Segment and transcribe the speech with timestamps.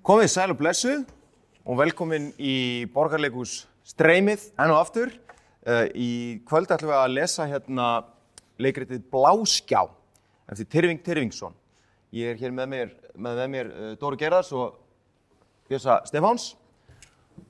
[0.00, 1.02] Komið sæl og blessuð
[1.68, 5.10] og velkomin í borgarleikus streymið enn og aftur.
[5.60, 6.12] Uh, í
[6.48, 7.88] kvöld ætlum við að lesa hérna
[8.56, 9.82] leikritið Bláskjá
[10.48, 11.52] eftir Tyrfing Tyrfingsson.
[12.16, 14.78] Ég er hér með mér, með, með mér uh, Dóru Gerðars og
[15.68, 16.46] Bjösa Stefáns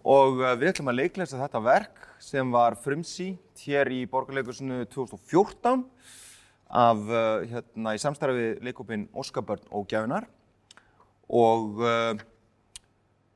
[0.03, 5.87] og uh, við ætlum að leiklesa þetta verk sem var frumsýnt hér í borgarleikusinu 2014
[6.67, 7.07] af,
[7.47, 10.27] hérna, í samstarfi við leikopinn Óskarbörn og Gjafinar
[11.31, 11.79] og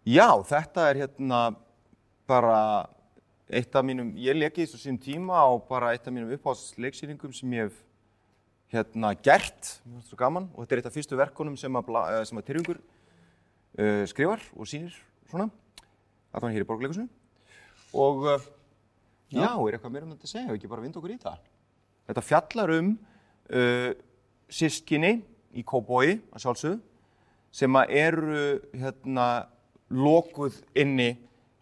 [0.04, 1.40] já, þetta er hérna
[2.28, 2.58] bara
[3.48, 7.52] eitt af mínum, ég leki þessu sín tíma á bara eitt af mínum uppáhaldsleiksýningum sem
[7.56, 7.80] ég hef
[8.74, 12.24] hérna gert, það svo gaman og þetta er eitt af fyrstu verkunum sem að, eh,
[12.24, 14.96] sem að Tyrfingur uh, skrifar og sýnir
[15.30, 15.50] svona,
[16.32, 17.08] að hann hér í borgarleikusinu
[17.94, 18.48] og uh,
[19.30, 21.38] já, er eitthvað meira um þetta að segja, hefur ekki bara vind okkur í það?
[22.08, 22.90] Þetta fjallar um
[23.52, 23.90] uh,
[24.52, 25.14] sískinni
[25.54, 26.80] í Kóbói að sjálfsögðu
[27.54, 28.38] sem að eru
[28.74, 29.28] hérna
[29.94, 31.14] lokuð inni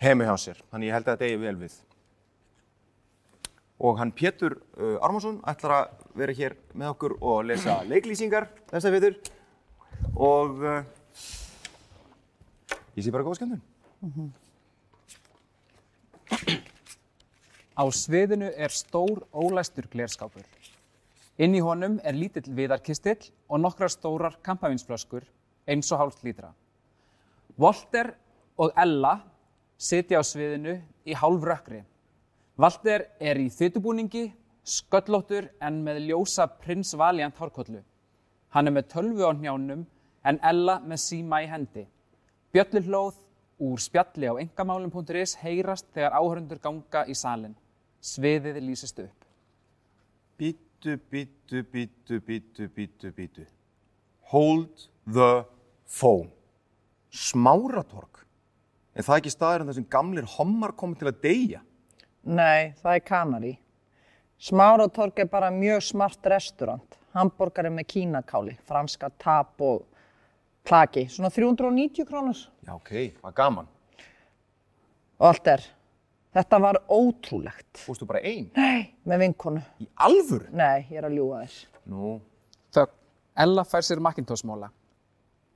[0.03, 0.61] heimi hjá sér.
[0.73, 1.75] Þannig ég held að þetta eigi vel við.
[3.83, 5.87] Og hann Pétur uh, Armarsson ætlar að
[6.19, 9.15] vera hér með okkur og lesa leiklýsingar þessa vitur.
[10.15, 10.83] Og uh,
[12.97, 13.63] ég sé bara góða skemmtun.
[17.73, 20.45] Á sviðinu er stór ólæstur glerskápur.
[21.41, 25.25] Inn í honum er lítill viðarkistill og nokkrar stórar kampavinsflöskur
[25.67, 26.53] eins og hálft lítra.
[27.57, 28.13] Volter
[28.63, 29.17] og Ella
[29.79, 31.81] sitja á sviðinu í hálf rökkri.
[32.61, 34.29] Walter er í þytubúningi,
[34.63, 37.81] sköllóttur en með ljósa prins Valiant hárkollu.
[38.55, 39.83] Hann er með tölvu á hnjánum
[40.29, 41.89] en Ella með síma í hendi.
[42.55, 43.19] Bjölluhlóð
[43.63, 47.57] úr spjalli á engamálum.is heyrast þegar áhörundur ganga í salin.
[48.03, 49.27] Sviðið lýsist upp.
[50.39, 53.47] Bítu, bítu, bítu, bítu, bítu, bítu.
[54.31, 55.45] Hold the
[55.87, 56.31] phone.
[57.11, 58.23] Smáratorg.
[58.93, 61.61] Er það ekki staðurinn þar sem gamlir hommar komið til að deyja?
[62.29, 63.53] Nei, það er Kanari.
[64.43, 66.99] Smáratorg er bara mjög smart restaurant.
[67.17, 69.85] Hamborgari með kínakáli, franska tap og
[70.67, 71.07] klaki.
[71.13, 72.41] Svona 390 krónur.
[72.67, 72.93] Já, ok,
[73.23, 73.69] var gaman.
[75.21, 75.65] Og allt er.
[76.33, 77.83] Þetta var ótrúlegt.
[77.85, 78.47] Fórstu bara ein?
[78.57, 79.61] Nei, með vinkonu.
[79.85, 80.49] Í alvöru?
[80.57, 81.67] Nei, ég er að ljúga þess.
[81.93, 82.15] Nú,
[82.73, 82.95] Þögn.
[83.45, 84.71] Ella fær sér Macintosh-móla.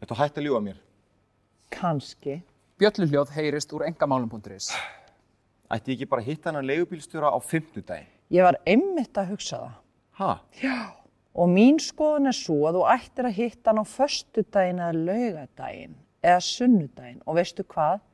[0.01, 0.77] þetta hætti að ljúga mér.
[1.73, 2.43] Kanski.
[2.77, 4.67] Bjölluhljóð heyrist úr engamálum.is.
[5.73, 8.11] Ætti ég ekki bara að hitta hennar leigubílstjóra á fimmtudaginn?
[8.29, 9.79] Ég var einmitt að hugsa það.
[10.19, 10.33] Ha?
[11.41, 15.95] Og mín skoðun er svo að þú ættir að hitta hann á föstudaginn eða laugadaginn
[16.21, 17.23] eða sunnudaginn.
[17.25, 18.05] Og veistu hvað?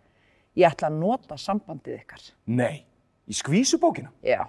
[0.54, 2.30] Ég ætla að nota sambandið ykkar.
[2.46, 2.86] Nei.
[3.26, 4.14] Í skvísubókina?
[4.22, 4.44] Já,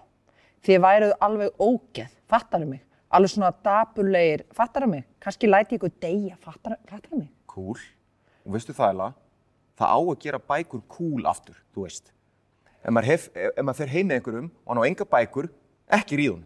[0.62, 6.38] þið væruð alveg ógeð, fattaru mig, alveg svona dapurlegir, fattaru mig, kannski læti ykkur deyja,
[6.46, 7.34] fattaru, fattaru mig.
[7.50, 7.82] Kúl.
[8.46, 9.12] Og veistu það, Ella?
[9.80, 12.12] Það á að gera bækur kúl aftur, þú veist.
[12.84, 15.48] Ef maður, hef, ef maður fer heim með einhverjum og hann á enga bækur,
[15.98, 16.44] ekki ríðun.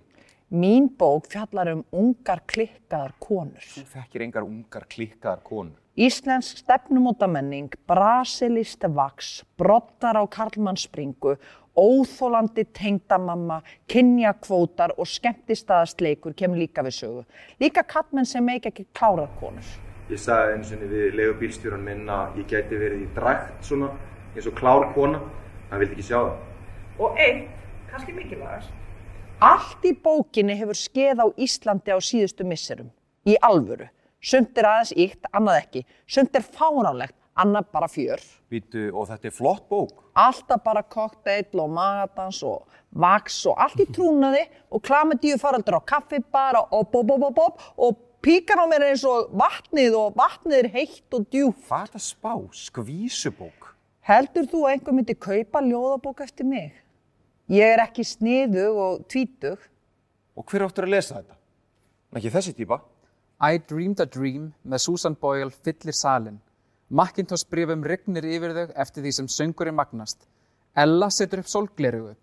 [0.48, 3.64] Mín bók fjallar um ungar klikkaðar konur.
[3.74, 5.76] Þú fekkir engar ungar klikkaðar konur.
[5.98, 11.34] Íslensk stefnumótamenning, brasilist vaks, brottar á karlmannsspringu,
[11.76, 13.60] óþólandi tengdamamma,
[13.92, 17.26] kynjakvótar og skemmtistaðastleikur kemur líka við sögu.
[17.60, 19.76] Líka kallmenn sem meik ekki klárað konur.
[20.08, 23.90] Ég sagði einu sinni við leigubílstjóran minn að ég gæti verið í drækt svona,
[24.32, 25.20] eins og klár kona.
[25.68, 26.38] Hann vildi ekki sjá það.
[27.04, 27.50] Og eitt,
[27.90, 28.72] kannski mikilvægast.
[29.44, 32.88] Allt í bókinni hefur skeið á Íslandi á síðustu misserum.
[33.28, 33.90] Í alvöru.
[34.24, 35.84] Sumt er aðeins íkt, annað ekki.
[36.08, 38.24] Sumt er fáránlegt, annað bara fjör.
[38.48, 39.92] Býtu, og þetta er flott bók.
[40.16, 42.64] Alltaf bara kokteill og magadans og
[42.96, 47.66] vaks og allt í trúnaði og klamidíu faraldur á kaffibara og bob, bob, bob, bob
[47.76, 51.56] og píkan á mér er eins og vatnið og vatnið er heitt og djúf.
[51.68, 52.34] Hvað er þetta spá?
[52.64, 53.72] Skvísubók?
[54.08, 56.76] Heldur þú að einhver myndi kaupa ljóðabók eftir mig?
[57.52, 59.62] Ég er ekki sniðug og tvítug.
[60.36, 61.38] Og hver áttur að lesa þetta?
[62.18, 62.82] Ekki þessi típa.
[63.38, 66.40] I Dreamed a Dream með Susan Boyle fyllir salin.
[66.90, 70.24] Macintosh brifum rignir yfir þau eftir því sem söngurinn magnast.
[70.76, 72.16] Ella setur upp sólglerugu.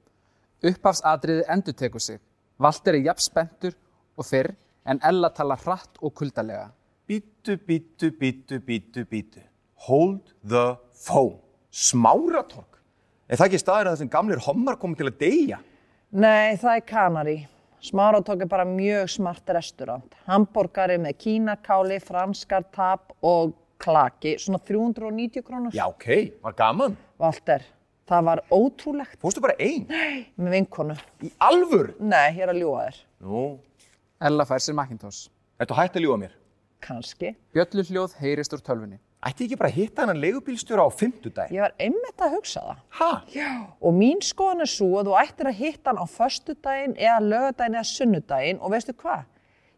[0.65, 2.21] Upphafsatriði endur tekur sig.
[2.59, 3.77] Walter er jafn spenntur
[4.17, 4.55] og fyrr
[4.87, 6.69] en Ella talar hratt og kuldalega.
[7.09, 9.43] Býtu, býtu, býtu, býtu, býtu.
[9.89, 11.41] Hold the phone.
[11.75, 12.79] Smáratorg?
[13.29, 15.59] Er það ekki staður að þessum gamlir hommar komið til að deyja?
[16.15, 17.37] Nei, það er Kanari.
[17.85, 20.15] Smáratók er bara mjög smart restaurant.
[20.29, 23.53] Hamborgari með kínakáli, franskar tap og
[23.83, 24.37] klaki.
[24.41, 25.75] Svona 390 krónur.
[25.77, 26.07] Já, ok,
[26.47, 26.95] var gaman.
[27.21, 27.65] Walter,
[28.09, 29.85] það var ótrúlegt Fórstu bara ein?
[30.41, 30.97] með vinkonu.
[31.25, 31.97] Í alvöru?
[32.01, 33.03] Nei, ég er að ljúga þér.
[33.27, 33.43] Nú,
[34.21, 35.29] Ella fær sér Macintosh.
[35.61, 36.33] ertu hægt að ljúga mér?
[36.85, 37.35] Kannski.
[37.55, 38.99] Bjölluhljóð heyrist úr tölvunni.
[39.25, 41.57] Ætti ekki bara að hitta hennan leigubílstjóra á fimmtudaginn?
[41.57, 42.81] Ég var einmitt að hugsa það.
[42.99, 43.11] Ha?
[43.33, 43.53] Já.
[43.81, 47.79] Og mín skoðan er svo að þú ættir að hitta hann á föstudaginn eða lögadaginn
[47.79, 49.23] eða sunnudaginn og veistu hvað?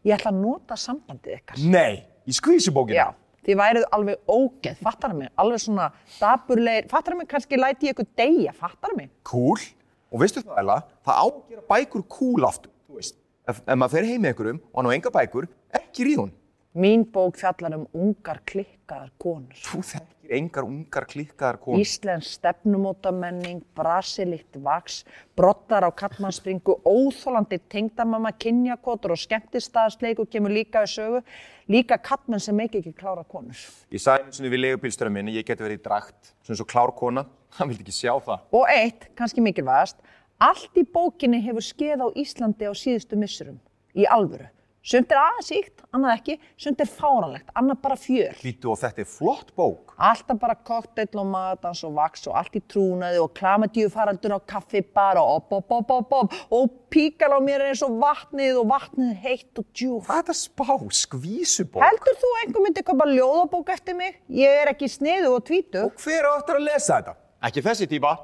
[0.03, 1.63] Ég ætla að nota sambandið ykkar.
[1.71, 2.97] Nei, í skvísubókina?
[2.99, 3.07] Já,
[3.47, 5.87] þið værið alveg ógeð, fattar mig, alveg svona
[6.19, 9.09] daburlegir, fattar mig, kannski læti ég ykkur deyja, fattar mig.
[9.23, 9.63] Cool.
[10.11, 13.16] Og veistu það, Ella, það á að gera bækur cool aftur, þú veist.
[13.47, 15.45] Ef, ef maður fer heim með einhverjum og hann á enga bækur,
[15.79, 16.31] ekki ríð hún.
[16.77, 19.55] Mín bók fjallar um ungar klikkaðar konur.
[19.65, 21.79] Þú þekkir engar ungar klikkaðar konur.
[21.81, 24.99] Íslensk stefnumótamenning, brasilikt vaks,
[25.39, 31.23] brottar á kallmannspringu, óþólandi tengdamamma, kynjakvotur og skemmtistaðsleiku kemur líka við sögu.
[31.71, 33.63] Líka kallmenn sem ekki ekki klára konur.
[33.95, 36.93] Ég sagði eins og við leigubílstjóra minni, ég geti verið í drakt, svona svo klár
[36.99, 37.23] kona,
[37.57, 38.45] hann vildi ekki sjá það.
[38.59, 40.03] Og eitt, kannski mikilvægast,
[40.39, 43.59] allt í bókinni hefur skeið á Íslandi á síðustu missurum,
[43.97, 44.49] í alvöru.
[44.87, 48.37] Sumt er aðeins íkt, annað ekki, sumt er fáranlegt, annað bara fjör.
[48.39, 49.91] Hlýtu og þetta er flott bók.
[49.99, 54.39] Alltaf bara kokteill og matans og vaks og allt í trúnaði og klamedíu faraldur á
[54.47, 58.71] kaffibar og op, op, op, op, op og píkal á mér eins og vatnið og
[58.71, 60.07] vatnið heitt og djúf.
[60.07, 60.71] Hvað er þetta spá?
[61.01, 61.83] Skvísubók?
[61.83, 64.21] Heldur þú einhver myndi köpa ljóðabók eftir mig?
[64.31, 65.83] Ég er ekki sniðu og tvítu.
[65.89, 67.19] Og hver á eftir að lesa þetta?
[67.49, 68.15] Ekki þessi típa.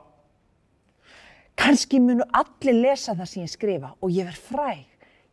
[1.59, 4.81] Kannski munu allir lesa það sem ég skrifa og ég verð fræg.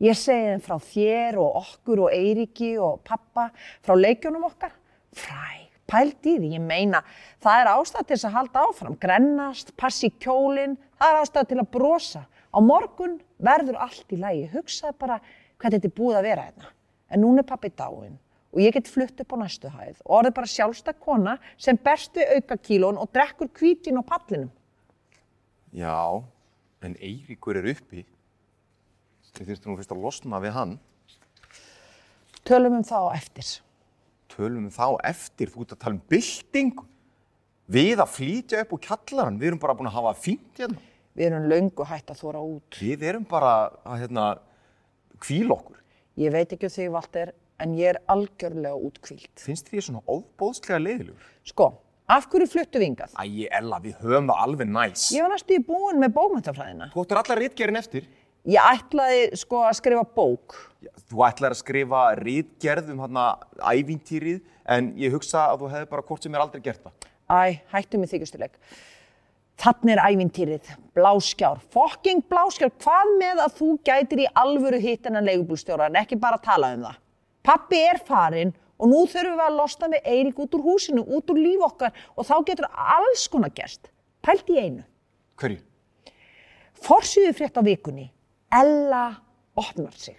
[0.01, 3.51] Ég segi þeim frá þér og okkur og Eiríki og pappa,
[3.85, 4.73] frá leikjónum okkar.
[5.17, 7.03] Fræg, pælt í því, ég meina,
[7.45, 11.71] það er ástæð til að halda áfram, grennast, passi kjólinn, það er ástæð til að
[11.77, 12.25] brosa.
[12.51, 15.21] Á morgun verður allt í lagi, hugsaði bara
[15.61, 16.73] hvað þetta er búið að vera hérna.
[17.11, 18.19] En núna er pappi dáinn
[18.51, 22.17] og ég get flutt upp á næstu hæð og orðið bara sjálfstak kona sem berst
[22.19, 24.51] við auka kílón og drekkur kvítin á pallinum.
[25.71, 26.23] Já,
[26.83, 28.05] en Eiríkur er uppi.
[29.31, 30.79] Þið þurftum nú fyrst að losna við hann.
[32.47, 33.51] Tölum um það á eftir.
[34.31, 36.87] Tölum við þá eftir, þú ert að tala um byltingu.
[37.71, 40.81] Við að flytja upp úr kjallaran, við erum bara búin að hafa fínt hérna.
[41.15, 42.79] Við erum löngu hætt að þóra út.
[42.81, 43.53] Við erum bara
[43.85, 44.25] að hérna,
[45.23, 45.79] kvíla okkur.
[46.19, 47.33] Ég veit ekki um þig, Valter,
[47.63, 49.31] en ég er algjörlega útkvílt.
[49.39, 51.31] Finnst þér ég svona óbóðslega leiðilegur?
[51.47, 51.69] Sko,
[52.11, 53.13] af hverju fluttu við hingað?
[53.15, 55.07] Æ, Ella, við höfum það alveg næs.
[55.15, 56.91] Ég var næstu í búin með bókmæntafræðina.
[56.95, 58.09] Þú ættir allar rítgerinn eftir.
[58.49, 60.57] Ég ætlaði sko að skrifa bók.
[60.81, 63.25] Já, Þú ætlar að skrifa rítgerð um hérna
[63.61, 64.39] ævintýrið,
[64.71, 67.11] en ég hugsa að þú hefði bara hvort sem er aldrei gert það.
[67.31, 68.57] Æ, hættu mig þykjustileg.
[69.61, 75.21] Þannig er ævintýrið, bláskjár, fokking bláskjár, hvað með að þú gætir í alvöru hitt en
[75.21, 76.97] leigubúlstjóra en ekki bara tala um það.
[77.45, 81.33] Pappi er farinn og nú þurfum við að losna með Eirík út úr húsinu, út
[81.33, 83.91] úr líf okkar og þá getur alls konar gerst.
[84.25, 84.85] Pælt í einu.
[85.41, 85.61] Hverju?
[86.81, 88.09] Forsýðu frétt á vikunni.
[88.51, 89.21] Ella
[89.61, 90.17] opnar sig.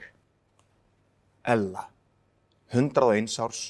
[1.42, 1.88] Ella,
[2.70, 3.62] 101 árs,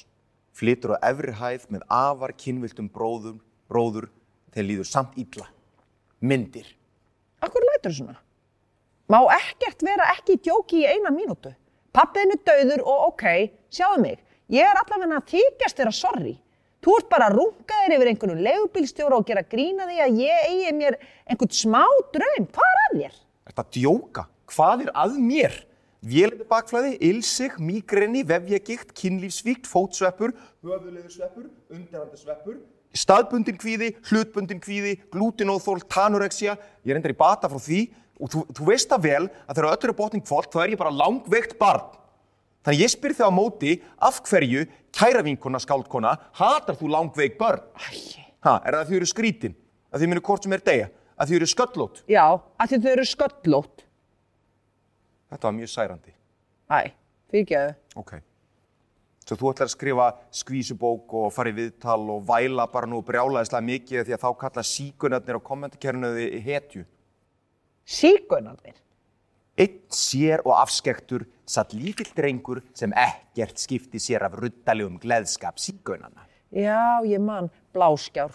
[0.52, 3.38] flytur á efri hæð með afar kynviltum bróður,
[3.72, 4.10] bróður
[4.52, 5.48] þegar líður samt illa.
[6.20, 6.68] Myndir.
[7.42, 8.18] Akkur lætur svona?
[9.08, 11.54] Má ekkert vera ekki í djóki í eina mínútu.
[11.92, 13.24] Pappiðin er döður og ok,
[13.72, 14.20] sjáðu mig.
[14.52, 16.32] Ég er allavega að þykjast þeirra sorry.
[16.82, 20.48] Þú ert bara að runga þér yfir einhvern leigubílstjóra og gera grína því að ég
[20.50, 20.96] eigi mér
[21.30, 22.48] einhvern smá draum.
[22.52, 23.14] Hvað er að þér?
[23.48, 24.24] Þetta djóka.
[24.52, 25.56] Hvað er að mér?
[26.02, 30.32] Vélindi bakflæði, ilsig, mígreni, vefjagikt, kynlífsvíkt, fótsveppur,
[30.66, 32.56] höfuleðursveppur, undirhandasveppur,
[32.98, 36.58] staðbundin kvíði, hlutbundin kvíði, glútinóþól, tanorexia.
[36.82, 37.84] Ég er endar í bata frá því
[38.18, 40.82] og þú, þú veist það vel að þegar öllu er botning kvólt þá er ég
[40.82, 41.86] bara langveikt barn.
[42.62, 44.64] Þannig ég spyr þig á móti af hverju,
[44.94, 47.62] kæra vinkona, skáldkona, hatar þú langveik börn?
[47.78, 49.52] Æ, Ha, er það að þau eru skrítin?
[49.94, 50.88] Að þau munu hvort sem er deyja?
[51.14, 52.00] Að þau eru sköllótt?
[52.10, 52.24] já,
[52.58, 53.84] að þau eru sköllótt.
[55.30, 56.14] Þetta var mjög særandi.
[56.72, 56.80] Æ,
[57.30, 57.74] fyrirgeðu.
[58.02, 58.12] Ok.
[59.22, 63.68] Svo þú ætlar að skrifa skvísubók og fara í viðtal og væla bara nú brjálaðislega
[63.68, 66.82] mikið því að þá kalla síkunarnir á kommentarkerfinu þið hetju.
[67.86, 68.81] Síkunarnir.
[69.62, 76.24] Einn sér og afskektur satt lítill drengur sem ekkert skipti sér af ruddalegum gleðskap síkunarna.
[76.50, 78.34] Já, ég man, bláskjár.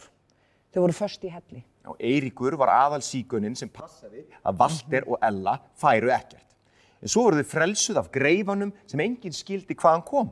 [0.72, 1.64] Þau voru först í helli.
[1.88, 6.46] Og Eiríkur var aðal síkunin sem passaði að Valter og Ella færu ekkert.
[7.02, 10.32] En svo voru þau frelsuð af greifanum sem enginn skildi hvaðan kom.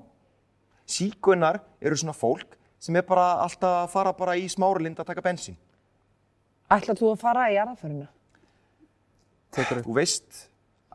[0.85, 5.23] Síkunar eru svona fólk sem er bara alltaf að fara bara í smáralind að taka
[5.25, 5.57] bensín.
[6.71, 8.11] Ætlar þú að fara í jarðaföruna?
[9.55, 10.45] Þú veist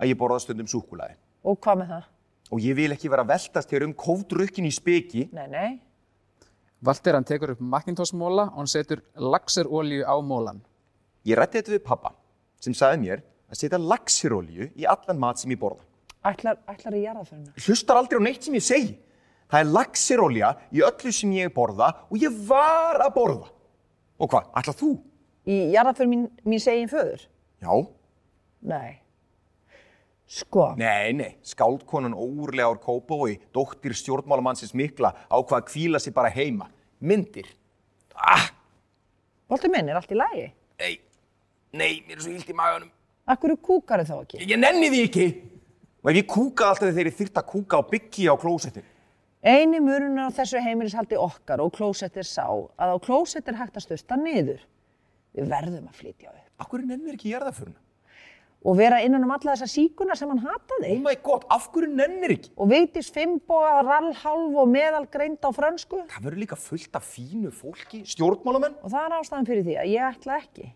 [0.00, 1.19] að ég borða stundum súkulaði.
[1.45, 2.09] Og hvað með það?
[2.50, 5.28] Og ég vil ekki vera að veltast hér um kófdrukkin í speki.
[5.37, 5.71] Nei, nei.
[6.80, 10.62] Valter hann tekur upp Macintosh-móla og hann setur laxerolíu á mólan.
[11.28, 12.14] Ég rætti þetta við pappa
[12.61, 15.85] sem sagði mér að setja laxirolju í allan mat sem ég borða.
[16.25, 17.52] Ætlar, ætlar í jarðaföruna?
[17.64, 18.97] Hlustar aldrei á neitt sem ég segi.
[19.50, 23.49] Það er laxirolja í öllu sem ég borða og ég var að borða.
[24.21, 24.90] Og hvað, ætlað þú?
[25.49, 27.25] Í jarðaför mín, mín segin föður?
[27.61, 27.73] Já.
[28.73, 29.00] Nei.
[30.31, 36.31] Sko, Nei, nei, skáldkonan óurlega ár Kópavói, dóttir stjórnmálamannsins mikla, ákvað að kvíla sig bara
[36.31, 36.69] heima.
[37.03, 37.49] Myndir.
[38.15, 38.47] Ah,
[39.51, 40.45] bolti minn er allt í lagi.
[40.79, 41.01] nei,
[41.73, 42.93] nei, mér er svo illt í maganum.
[43.27, 44.45] Akkur kúkar þá ekki?
[44.47, 45.27] Ég nenni því ekki.
[46.01, 48.87] Og ef ég kúkaði alltaf þegar þyrfti að kúka á byggi á klósetti.
[49.43, 53.77] Einu murunar á þessu heimilishaldi okkar og klósett er sá að á klósett er hægt
[53.77, 54.63] að sturta niður.
[55.35, 56.47] Við verðum að flytja upp.
[56.63, 57.81] Akkur nennir ekki jarðaföruna?
[58.61, 60.90] Og vera innan um alla þessa síkuna sem hann hataði.
[60.99, 62.50] Oh my god, af hverju nennir ekki?
[62.61, 66.02] Og Vigdís Finnboga, rallhálf og meðalgreind á frönsku.
[66.12, 68.76] Það verður líka fullt af fínu fólki, stjórnmálamenn.
[68.85, 70.69] Og það er ástæðan fyrir því að ég ætla ekki.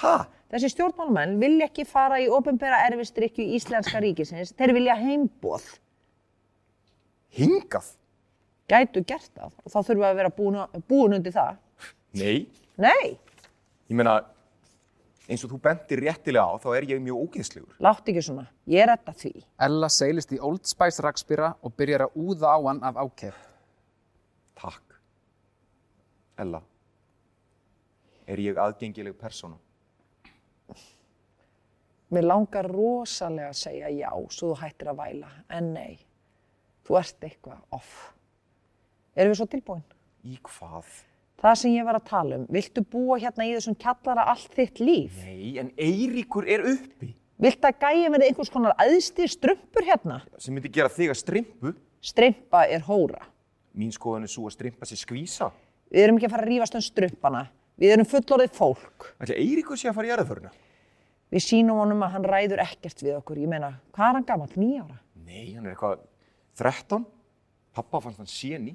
[0.00, 0.14] Ha?
[0.54, 4.54] Þessi stjórnmálamenn vilja ekki fara í ofinbera erfistrykju íslenska ríkisins.
[4.56, 5.68] Þeir vilja heimboð.
[7.36, 7.92] Hingað?
[8.72, 9.52] Gætu gert það.
[9.64, 11.60] Og þá þurfum við að vera búin, búin undir það.
[12.16, 12.46] Nei.
[12.80, 13.18] Nei,
[13.88, 14.18] Ég meina,
[15.28, 17.76] eins og þú bentir réttilega á, þá er ég mjög ógeðslegur.
[17.84, 18.46] látt ekki svona.
[18.66, 19.32] Ég er þetta því.
[19.68, 23.38] Ella seilist í Old Spice rakspýra og byrjar að úða á hann af ákef.
[24.58, 24.96] Takk.
[26.38, 26.62] Ella,
[28.26, 29.58] er ég aðgengileg persóna?
[32.08, 35.28] Mér langar rosalega að segja já, svo þú hættir að væla.
[35.52, 35.98] En nei,
[36.88, 38.14] þú ert eitthvað off.
[39.18, 39.82] Erum við svo tilbúin?
[40.24, 40.88] Í hvað?
[41.38, 44.80] Það sem ég var að tala um, viltu búa hérna í þessum kjallara allt þitt
[44.82, 45.18] líf?
[45.22, 47.12] Nei, en Eiríkur er uppi.
[47.38, 50.16] Viltu að gæja verði einhvers konar æðsti strumpur hérna?
[50.42, 51.74] Sem myndi gera þig að strimpu.
[52.02, 53.22] Strympa er hóra.
[53.78, 55.52] Mín skoðan er svo að strimpa sér skvísa.
[55.94, 57.42] Við erum ekki að fara að rífast um strumpana.
[57.78, 59.06] Við erum fullorðið fólk.
[59.22, 60.50] Ætli Eiríkur sé að fara í jarðaföruna?
[61.30, 63.38] Við sínum honum að hann ræður ekkert við okkur.
[63.44, 64.48] Ég meina, hvað er hann gammal?
[64.58, 64.98] Nýjára?
[65.22, 66.02] Nei, hann er eitthvað
[66.58, 67.06] 13.
[67.78, 68.74] Pappa fannst hann séni.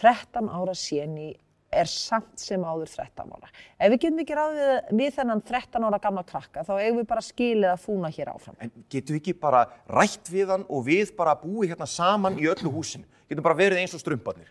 [0.00, 1.28] 13 ára séni
[1.70, 3.50] er samt sem áður 13 ára.
[3.78, 7.08] Ef við getum ekki ráð við, við þennan 13 ára gamla krakka, þá eigum við
[7.12, 8.56] bara skilið að fúna hér áfram.
[8.58, 12.48] En getum við ekki bara rætt við hann og við bara búið hérna saman í
[12.50, 13.06] öllu húsinu?
[13.30, 14.50] Getum bara verið eins og strumparnir.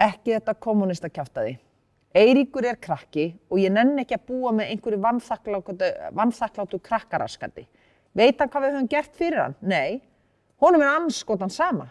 [0.00, 1.56] Ekki þetta kommunista kjáftaði.
[2.16, 5.00] Eiríkur er krakki og ég nenni ekki að búa með einhverju
[6.18, 7.66] vannþakklátu krakkaraskandi.
[8.18, 9.54] Veit hann hvað við höfum gert fyrir hann?
[9.62, 10.00] Nei,
[10.60, 11.86] honum er anskotan sama.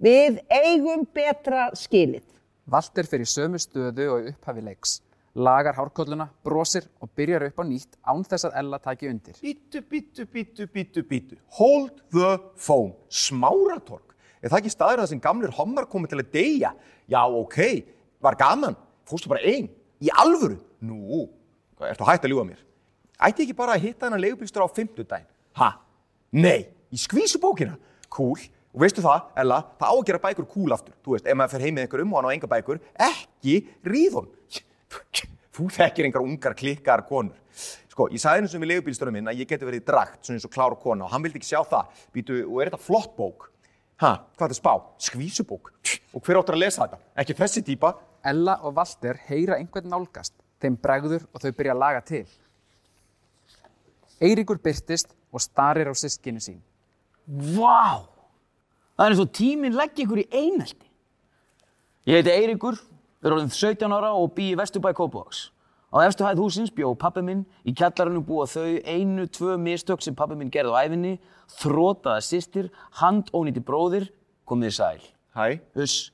[0.00, 2.24] Við eigum betra skilið.
[2.70, 4.98] Valter fer í sömu stöðu og upphafi leiks.
[5.38, 9.36] Lagar hárkolluna, brosir og byrjar upp á nýtt án þess að Ella taki undir.
[9.38, 11.38] Bítu, bítu, bítu, bítu, bítu.
[11.58, 12.96] Hold the phone.
[13.08, 14.16] Smáratorg.
[14.42, 16.72] Er það ekki staður það sem gamlir hommar komið til að deyja?
[17.10, 17.60] Já, ok.
[18.20, 18.76] Var gaman.
[19.06, 19.70] Fórstu bara einn.
[20.02, 20.58] Í alvöru.
[20.82, 21.28] Nú,
[21.84, 22.60] ertu hægt að ljúga mér?
[23.20, 25.28] Ætti ekki bara að hitta hennar leigubílstur á fimmtudaginn?
[25.60, 25.74] Ha?
[26.32, 26.64] Nei.
[26.90, 27.76] Í skvísubókina?
[28.10, 28.40] Cool.
[28.70, 30.94] Og veistu það, Ella, það á að gera bækur cool aftur.
[31.02, 33.54] Þú veist, ef maður fer heim með einhverjum og hann á enga bækur, ekki
[33.90, 34.28] ríðum.
[35.56, 37.38] Þú þekkir einhver ungar klikkar konur.
[37.90, 40.46] Sko, ég sagði eins og við leigubílstörum minn að ég geti verið drakt, svona eins
[40.46, 42.04] og klár kona og hann vildi ekki sjá það.
[42.14, 43.48] Býtu, og er þetta flott bók?
[44.00, 44.72] Ha, hvað er þetta spá?
[45.08, 45.72] Skvísubók.
[46.14, 47.00] Og hver áttur að lesa þetta?
[47.20, 47.90] Ekki þessi típa.
[48.30, 52.22] Ella og Valter heyra einhvern nálgast, þeim bregður og þau byrja að laga til.
[54.22, 56.62] Eiríkur byrtist og starir á sískinu sín.
[57.26, 58.19] Vá!
[59.00, 60.88] Það er eins og tíminn leggja ykkur í einelti.
[62.04, 62.76] Ég heiti Eiríkur,
[63.24, 65.46] er orðin 17 ára og bý í Vesturbæ Kópavogs.
[65.88, 70.12] Á efstu hæð húsins bjó pappi minn, í kjallarinu búa þau einu, tvö mistök sem
[70.18, 71.14] pappi minn gerði á æfinni,
[71.62, 72.68] þrótaða sýstir,
[73.00, 74.10] handónýti bróðir,
[74.44, 75.08] komið í sæl.
[75.32, 75.48] Hæ.
[75.80, 76.12] Huss.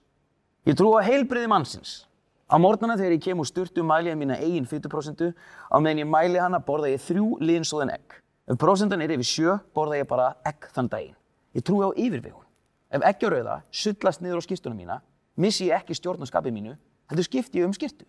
[0.70, 1.98] Ég trú á heilbriði mannsins.
[2.46, 6.12] Á morgnana þegar ég kem úr sturtu mæli ég mína eigin fytuprosentu, á meðan ég
[6.14, 8.20] mæli hana borða ég þrjú liðinsóðin egg.
[8.46, 11.16] Ef prosentan er yfir sjö, borða ég bara egg þann daginn.
[11.58, 12.45] Ég trúi á yfirvegun.
[12.90, 15.00] Ef eggjárauða sullast niður á skýrtunum mína,
[15.36, 16.76] missi ég ekki stjórn á skapið mínu,
[17.10, 18.06] heldur skipti ég um skýrtu.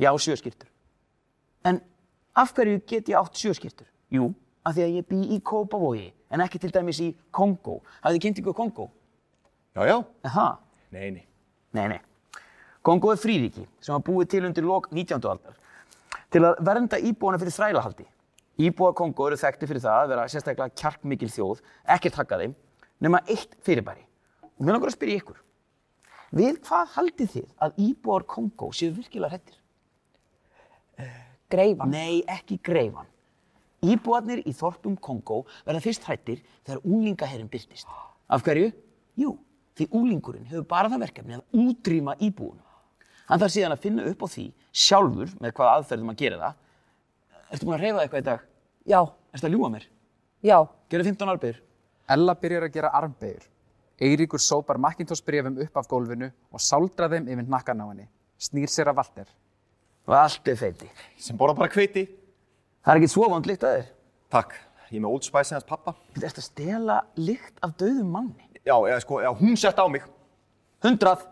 [0.00, 0.68] Ég á sjö skýrtur.
[1.64, 1.80] En
[2.34, 3.86] af hverju get ég átt sjö skýrtur?
[4.10, 4.32] Jú,
[4.66, 7.80] af því að ég bý í Kópavogi, en ekki til dæmis í Kongó.
[8.02, 8.90] Hafið þið kynnt ykkur Kongó?
[9.76, 9.96] Já, já.
[10.26, 10.54] Það?
[10.90, 11.26] Nei, nei.
[11.72, 12.00] Nei, nei.
[12.82, 15.20] Kongo er fríríki sem var búið til undir lok 19.
[15.20, 15.58] aldar
[16.32, 18.06] til að vernda íbúana fyrir þrælahaldi.
[18.60, 21.60] Íbúa Kongo eru þekkti fyrir það að vera sérstaklega kjarkmikil þjóð,
[21.96, 22.54] ekkert hakka þeim,
[23.00, 24.04] nema eitt fyrirbæri.
[24.58, 25.38] Og mér langar að spyrja ykkur.
[26.36, 29.56] Við hvað haldið þið að íbúar Kongo séu virkilega hrettir?
[31.50, 31.90] Greifan.
[31.90, 33.08] Nei, ekki greifan.
[33.82, 37.88] Íbúarnir í þorpum Kongo verða fyrst hrættir þegar úlingaherrin byrtist.
[38.30, 38.68] Af hverju?
[39.18, 39.32] Jú,
[39.78, 42.62] því úlingurinn hefur bara það verkefni að útrýma íbúunum.
[43.30, 44.44] Hann þarf síðan að finna upp á því
[44.84, 46.60] sjálfur með hvaða aðferðum að gera það.
[47.50, 48.46] Ertu búin að reyfa eitthvað í dag?
[48.90, 49.00] Já,
[49.34, 49.88] Ertu að ljúga mér?
[50.42, 50.56] já.
[50.90, 51.58] Gerðu 15 arbegur?
[52.10, 53.44] Ella byrjar að gera armbegur.
[54.00, 58.06] Eiríkur sópar Macintosh brefum upp af gólfinu og sáldrar þeim yfir hnakkan á henni.
[58.40, 59.28] Snýr sér að Walter.
[60.08, 60.88] Og allt er feiti.
[61.20, 62.06] Sem borða bara hveiti.
[62.80, 63.90] Það er ekki svo vond lykt að þér.
[64.32, 64.54] Takk,
[64.88, 65.94] ég er með Old Spice hans pappa.
[66.16, 68.48] Þú ert að stela lykt af döðum manni.
[68.64, 70.08] Já, eða sko, já, hún sett á mig.
[70.82, 71.28] Hundrað.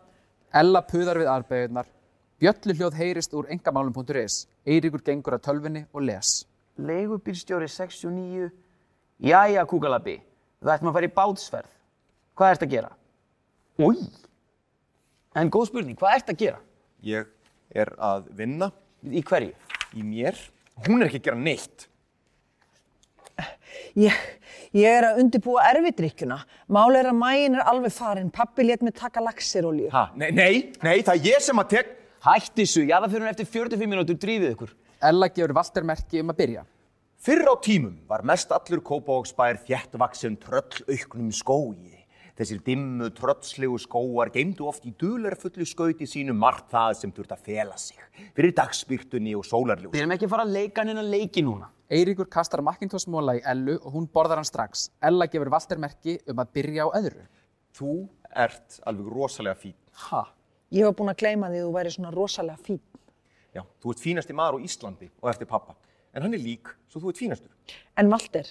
[0.60, 1.88] Ella puðar við arbeigurnar.
[2.38, 4.44] Bjölluhljóð heyrist úr engamálum.is.
[4.68, 6.44] Eiríkur gengur að tölvinni og les.
[6.78, 8.52] Leigubílstjóri 69.
[9.18, 10.20] Jæja, kúkalabbi.
[10.62, 11.74] Það ættum að fara í bátsferð.
[12.38, 12.90] Hvað ert að gera?
[13.78, 14.00] Új.
[15.38, 16.60] En góð spurning, hvað ert að gera?
[17.06, 17.28] Ég
[17.78, 18.72] er að vinna
[19.06, 19.52] Í hverju?
[19.94, 20.34] í mér.
[20.86, 21.84] Hún er ekki að gera neitt.
[23.98, 24.14] Ég,
[24.74, 26.40] ég er að undirbúa erfidrykkjuna.
[26.74, 28.32] Mál er að mægin er alveg farin.
[28.34, 29.88] Pappi let mig taka laxirolíu.
[29.94, 31.94] Ha, nei, nei, nei, það er ég sem að tek...
[32.18, 34.72] Hætti þessu, jarðaförun eftir 45 mínútur drífið ykkur.
[35.06, 36.64] Ella gefur Walter merki um að byrja.
[37.18, 41.96] Fyrr á tímum var mest allur Kópavogsbær þjættvaksinn tröllauknum skói.
[42.38, 47.42] Þessir dimmu, tröllslegu skóar geymdu oft í dularfullu skauti sínu margt það sem þurft að
[47.48, 47.98] fela sig
[48.36, 49.90] fyrir dagspyrtunni og sólarljós.
[49.96, 51.72] Við erum ekki að fara að leika henni að leiki núna.
[51.90, 54.86] Eiríkur kastar Macintosh móla í Ellu og hún borðar hann strax.
[55.02, 57.26] Ella gefur Walter merki um að byrja á öðru.
[57.74, 57.96] Þú
[58.46, 59.74] ert alveg rosalega fín.
[60.06, 60.22] Ha?
[60.70, 62.80] Ég var búin að gleyma því að þú væri svona rosalega fín.
[63.50, 65.74] Já, þú ert fínasti maður á Íslandi og eftir pappa.
[66.14, 67.76] En hann er lík, svo þú ert fínastur.
[68.00, 68.48] En Valter,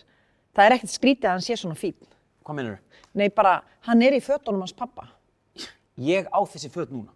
[0.55, 1.97] það er ekkert skrítið að hann sé svona fín.
[2.45, 3.05] Hvað meinur þau?
[3.17, 3.53] Nei, bara,
[3.87, 5.07] hann er í fötunum hans pappa.
[5.97, 7.09] Ég á þessi föt núna.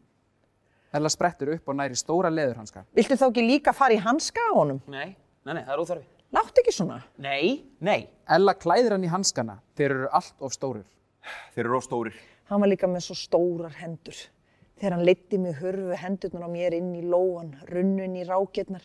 [0.91, 2.83] Ella sprettur upp og næri stóra leðurhanska.
[2.97, 4.81] Viltu þá ekki líka fara í hanska á honum?
[4.91, 5.13] Nei,
[5.45, 6.07] nei, nei, það er óþarfi.
[6.35, 6.97] Láttu ekki svona.
[7.21, 8.09] Nei, nei.
[8.31, 9.59] Ella klæðir hann í hanskana.
[9.77, 10.85] Þeir eru allt of stórir.
[11.55, 12.19] Þeir eru óstórir.
[12.49, 14.17] Hann var líka með svo stórar hendur.
[14.79, 18.83] Þegar hann leiddi mig hörfu hendurnar á mér inn í lóan, runnun í rákirnar.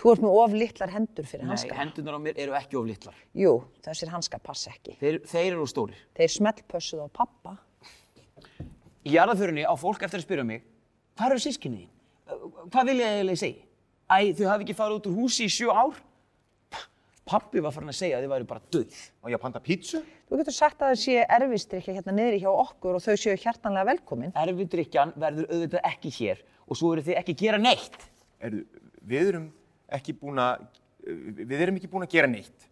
[0.00, 1.74] Þú ert með of litlar hendur fyrir Nei, hanska.
[1.78, 3.14] hendunar á mér eru ekki of litlar.
[3.38, 3.52] Jú,
[3.84, 4.96] þessir hanska passa ekki.
[4.98, 6.00] Þeir, þeir eru stórir.
[6.18, 7.54] Þeir smellpössuð á pappa.
[9.04, 10.64] Í jarðaförunni á fólk eftir að spyrja mig,
[11.14, 12.50] hvað eru sískinni þín?
[12.72, 13.64] Hvað vil ég eiginlega segja?
[14.10, 15.98] Æ, þau hafi ekki farið út úr húsi í sjö ár?
[17.24, 18.96] Pappi var farin að segja að þið væri bara döð.
[19.24, 20.02] Og ég að panta pítsu?
[20.28, 23.88] Þú getur sagt að það sé erfistrykja hérna niðri hjá okkur og þau séu hjartanlega
[23.94, 24.34] velkomin.
[24.36, 27.96] Erfidrykjan verður auðvitað ekki hér og svo eru þið ekki að gera neitt.
[28.44, 28.64] Erðu,
[29.08, 29.46] við erum
[29.92, 30.64] ekki búin að,
[31.44, 32.68] við erum ekki búin að gera neitt.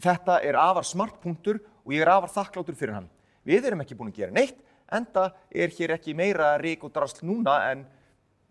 [0.00, 3.08] Þetta er afar smart punktur og ég er afar þakklátur fyrir hann.
[3.44, 4.58] Við erum ekki búin að gera neitt,
[4.92, 7.84] enda er hér ekki meira rík og drasl núna en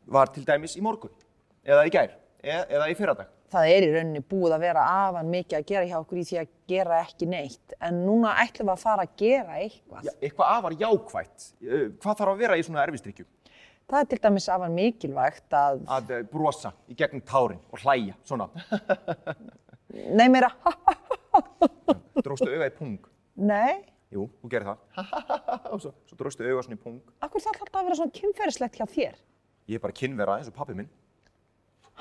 [0.06, 1.12] var til dæmis í morgun,
[1.66, 2.12] eða í gær,
[2.44, 3.30] eða, eða í fyrradag.
[3.54, 6.38] Það er í rauninni búið að vera afan mikið að gera hjá okkur í því
[6.42, 7.76] að gera ekki neitt.
[7.86, 10.08] En núna ætlum við að fara að gera eitthvað.
[10.08, 11.46] Já, eitthvað afar jákvætt.
[11.62, 13.28] Eh, Hvað þarf að vera í svona erfistrykju?
[13.92, 18.16] Það er til dæmis afan mikilvægt að, Að eh, brosa í gegnum tárin og hlæja,
[18.26, 18.48] svona.
[20.20, 20.50] nei meira,
[22.24, 22.98] Dróstu auga í pung.
[23.36, 24.82] nei, Jú, þú gerir það.
[25.74, 27.00] og svo, svo dróstu auga svona í pung.
[27.26, 29.16] akkur það alltaf að vera svona kynferðislegt hjá þér.
[29.72, 30.90] Ég er bara kynvera eins og pappi minn.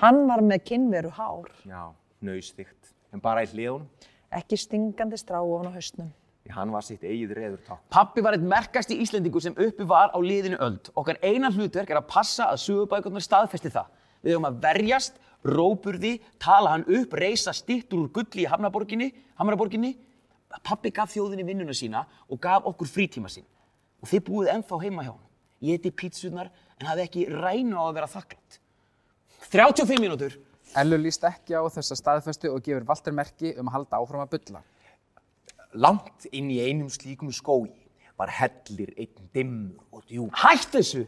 [0.02, 1.82] Hann var með kynveru hár, Já,
[2.24, 2.92] nöysþygt.
[3.12, 3.88] En bara í hliðunum.
[4.32, 6.12] ekki stingandi strá ofan á hausnum.
[6.42, 7.82] Því hann var sitt eigið reðurták.
[7.92, 10.90] Pappi var eitt merkasti Íslendingur sem uppi var á liðinu öld.
[10.98, 13.92] Okkar eina hlutverk er að passa að sögubækurnar staðfesti það.
[14.22, 19.92] Við höfum að verjast, róburði, tala hann upp, reysa stittur úr gulli í Hamraborginni.
[20.66, 23.46] Pappi gaf þjóðinni vinnuna sína og gaf okkur frítíma sín.
[24.02, 25.28] Og þið búið ennþá heima hjá hann.
[25.62, 26.50] Ég heiti pítsunar
[26.80, 28.58] en hafði ekki rænu á að vera þakklátt.
[29.52, 30.34] 35 mínútur.
[30.78, 34.34] Ellu líst ekki á þessa staðfestu og gefur Walter merki um að halda áfram að
[34.34, 34.62] bulla.
[35.72, 37.70] Langt inn í einum slíkum skói
[38.20, 40.32] var hellir einn dimmur og djúb.
[40.36, 41.06] Hætt þessu!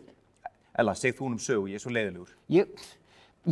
[0.75, 2.31] Ella, seg þú um sögu, ég er svo leiðilegur.
[2.51, 2.87] Ég,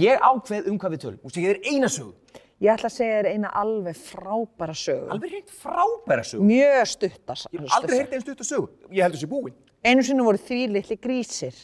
[0.03, 1.21] ég ákveð um hvað við tölum.
[1.23, 2.41] Þú segir þér eina sögu.
[2.63, 5.11] Ég ætla að segja þér eina alveg frábæra sögu.
[5.15, 6.49] Alveg reynd frábæra sögu.
[6.49, 8.69] Mjög stutta Ég hef aldrei heyrt einn stutt að sögu.
[8.89, 9.61] Ég heldur þessi búinn.
[9.83, 11.61] Einu sinni voru því litli grísir.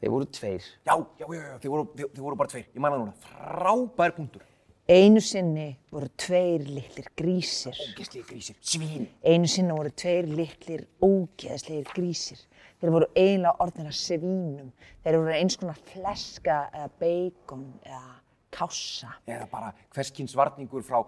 [0.00, 0.68] Þeir voru tveir.
[0.84, 2.68] Já, já, já, já, þið voru, þið, þið voru bara tveir.
[2.68, 3.16] Ég manna núna.
[3.28, 4.44] Frábær punktur.
[4.86, 7.74] Einu sinni voru tveir litlir grísir.
[7.74, 8.54] Ógeðslega grísir.
[8.62, 9.08] Svín.
[9.26, 12.38] Einu sinni voru tveir litlir ógeðslegir grísir.
[12.78, 14.70] Þeir voru eiginlega orðnir að svínum.
[15.02, 18.14] Þeir voru eins konar fleska eða bacon eða
[18.54, 19.10] kássa.
[19.26, 21.00] Eða bara hverskins varningur frá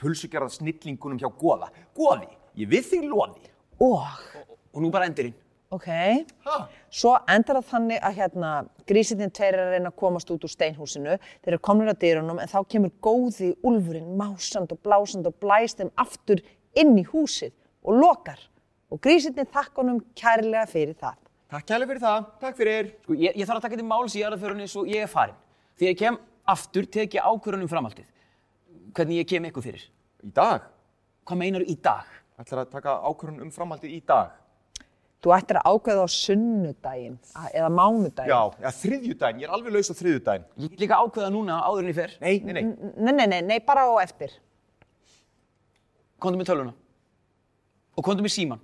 [0.00, 1.68] pulsugjörða snillingunum hjá Goða.
[1.92, 3.52] Goði, ég við þig loði.
[3.84, 4.08] Og,
[4.76, 5.36] Og nú bara endurinn.
[5.74, 5.88] Ok,
[6.46, 6.56] Ha?
[6.90, 8.50] svo endar það þannig að hérna
[8.86, 11.16] grísirnir tveir er að reyna að komast út úr steinhúsinu.
[11.42, 15.78] Þeir eru komnir að dyrunum en þá kemur góði úlfurinn másand og blásand og blæst
[15.82, 16.42] þeim aftur
[16.76, 17.52] inn í húsið
[17.84, 18.38] og lokar.
[18.90, 21.16] Og grísirnir þakka honum kærlega fyrir það.
[21.50, 22.24] Takk kærlega fyrir það.
[22.40, 22.88] Takk fyrir.
[23.02, 25.34] Sko, ég, ég þarf að taka til máls í jarðaförunni svo ég er farin.
[25.76, 28.06] Þegar ég kem aftur, tek ég ákvörðunum framhaldið.
[28.94, 29.84] Hvernig ég kem ykkur fyrir.
[30.22, 30.70] Í dag.
[31.26, 32.06] Hvað meinar í dag?
[35.24, 37.14] Þú ættir að ákveða á sunnudaginn
[37.56, 38.30] eða mánudaginn.
[38.30, 40.44] Já, ja, þriðjudaginn, ég er alveg laus á þriðjudaginn.
[40.60, 42.12] Ég get líka ákveða núna áður en ég fer.
[42.20, 42.66] Nei, nei, nei.
[43.00, 44.36] Nei, nei, nei, nei, bara á eftir.
[46.22, 46.76] Komdu með tölvuna.
[47.96, 48.62] Og komdu með síman.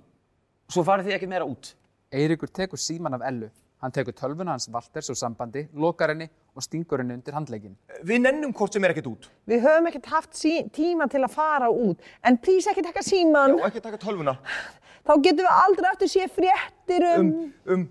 [0.71, 1.73] Svo farið þið ekkert meira út.
[2.13, 3.49] Eiríkur tekur síman af Ellu.
[3.83, 7.73] Hann tekur tölvuna hans Valters úr sambandi, lokar henni og stingur henni undir handlegin.
[8.07, 9.27] Við nennum hvort sem er ekkert út.
[9.49, 10.37] Við höfum ekkert haft
[10.77, 13.57] tíma til að fara út, en please ekki taka síman.
[13.57, 14.37] Og ekki taka tölvuna
[15.03, 17.33] Þá getum við aldrei eftir sé fréttir um,
[17.67, 17.81] um, um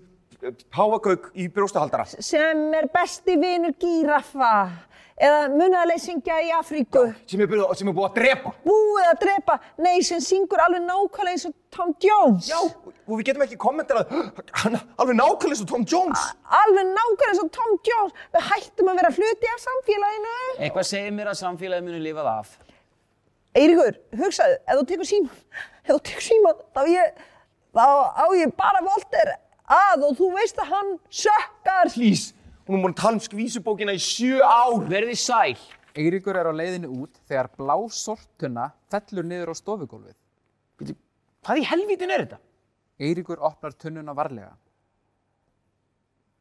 [0.41, 2.07] uh, páfagauk í brjóstahaldara.
[2.09, 4.55] sem er besti vinur gíraffa
[5.13, 7.03] eða munaðleysingja í Afríku.
[7.29, 8.53] Sem er, búið, sem er búið að drepa.
[8.65, 12.49] Búið að drepa, nei, sem syngur alveg nákvæmlega eins og Tom Jones.
[12.49, 14.09] Já, og við getum ekki kommenterað,
[14.63, 16.23] hann er alveg nákvæmlega eins og Tom Jones.
[16.61, 18.23] Alveg nákvæmlega eins og Tom Jones.
[18.33, 20.33] Við hættum að vera hluti af samfélaginu.
[20.57, 22.57] Eitthvað segir mér að samfélagið muni lifað af.
[23.53, 25.43] Eiríkur, hugsaðu, ef þú tekur síman,
[25.87, 27.21] þú tekur síman, þá, ég,
[27.75, 29.35] þá á ég bara Volter
[29.73, 31.93] að og þú veist að hann sökkar.
[31.93, 32.33] Please,
[32.67, 34.83] hún er múin að tala um skvísubókina í sjö ár.
[34.89, 35.55] Verði sæl.
[35.93, 40.17] Eiríkur er á leiðinu út þegar blá sortuna fellur niður á stofugólfið.
[40.81, 40.95] Bíddu,
[41.43, 42.39] Hvað í helvítin er þetta?
[43.03, 44.53] Eiríkur opnar tunnuna varlega.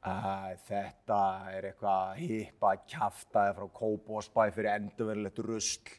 [0.02, 1.18] Æ, þetta
[1.54, 5.92] er eitthvað hippa kjaftaði frá Kópósbæ fyrir endurverulegt rusl.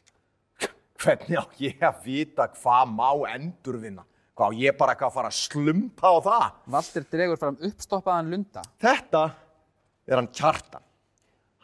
[1.00, 4.04] Hvernig á ég að vita hvað má endurvinna?
[4.34, 6.46] Hvað á ég bara eitthvað að fara að slumpa á það?
[6.74, 8.64] Valter dregur fram uppstoppaðan lunda.
[8.82, 9.22] Þetta
[10.06, 10.86] er hann Kjartan.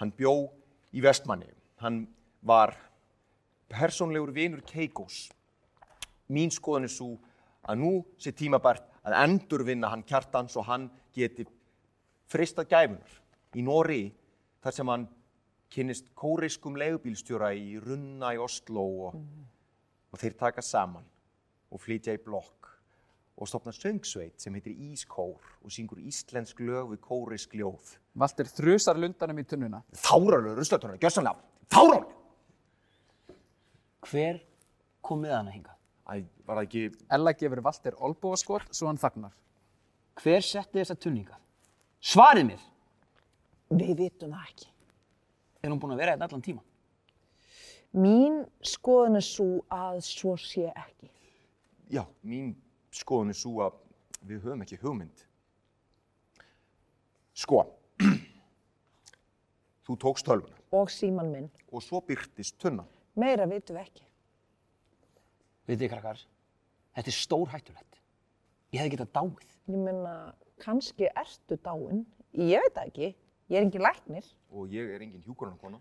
[0.00, 0.34] Hann bjó
[0.94, 1.50] í Vestmanni.
[1.82, 2.04] Hann
[2.46, 2.74] var
[3.70, 5.28] persónlegur vinur Keikós.
[6.30, 7.14] Mín skoðun er svo
[7.66, 11.46] að nú sé tímabært að endurvinna hann Kjartan svo hann geti
[12.30, 13.16] freistað gæfunar
[13.58, 14.02] í Nóri
[14.62, 15.08] þar sem hann
[15.70, 19.18] kynnist kóreiskum leigubílstjóra í Runna í Oslo og,
[20.10, 21.06] og þeir taka saman
[21.70, 22.70] og flytja í blokk
[23.40, 27.94] og stopna söngsveit sem heitir Ískór og syngur íslensk lög við kóreisk ljóð.
[28.18, 29.80] Valter þrusar lundanum í tunnuna.
[29.96, 31.40] Þáralögur ruslatunnar, gjössanlega,
[31.72, 32.16] þáralögur!
[34.10, 34.40] Hver
[35.04, 35.78] kom með hana hingað?
[36.10, 36.82] Æ, var það ekki,
[37.16, 39.32] Ella gefur Valter olbúaskot svo hann þagnar.
[40.20, 41.38] Hver setti þessa tunninga?
[42.02, 42.68] Svarið mér.
[43.70, 44.70] Við vitum það ekki.
[45.62, 46.62] Er hún búin að vera hérna allan tíma?
[48.00, 51.08] Mín skoðun er svo að svo sé ekki.
[51.90, 52.52] já, mín
[52.94, 53.80] skoðun er svo að
[54.28, 55.24] við höfum ekki hugmynd.
[57.34, 57.64] Sko,
[59.86, 61.48] þú tókst tölvuna Og síman minn.
[61.72, 62.84] og svo byrtist tunna.
[63.18, 64.04] Meira vitum við ekki.
[65.66, 66.20] Vitið þið krakkar,
[66.96, 67.98] þetta er stór hættulegt.
[68.70, 69.56] Ég hefði getað dáið.
[69.70, 70.14] Ég meina,
[70.62, 72.04] kannski ertu dáin.
[72.38, 73.08] Ég veit það ekki.
[73.50, 74.26] Ég er engin læknir.
[74.54, 75.80] Og ég er engin hjúkurunarkona.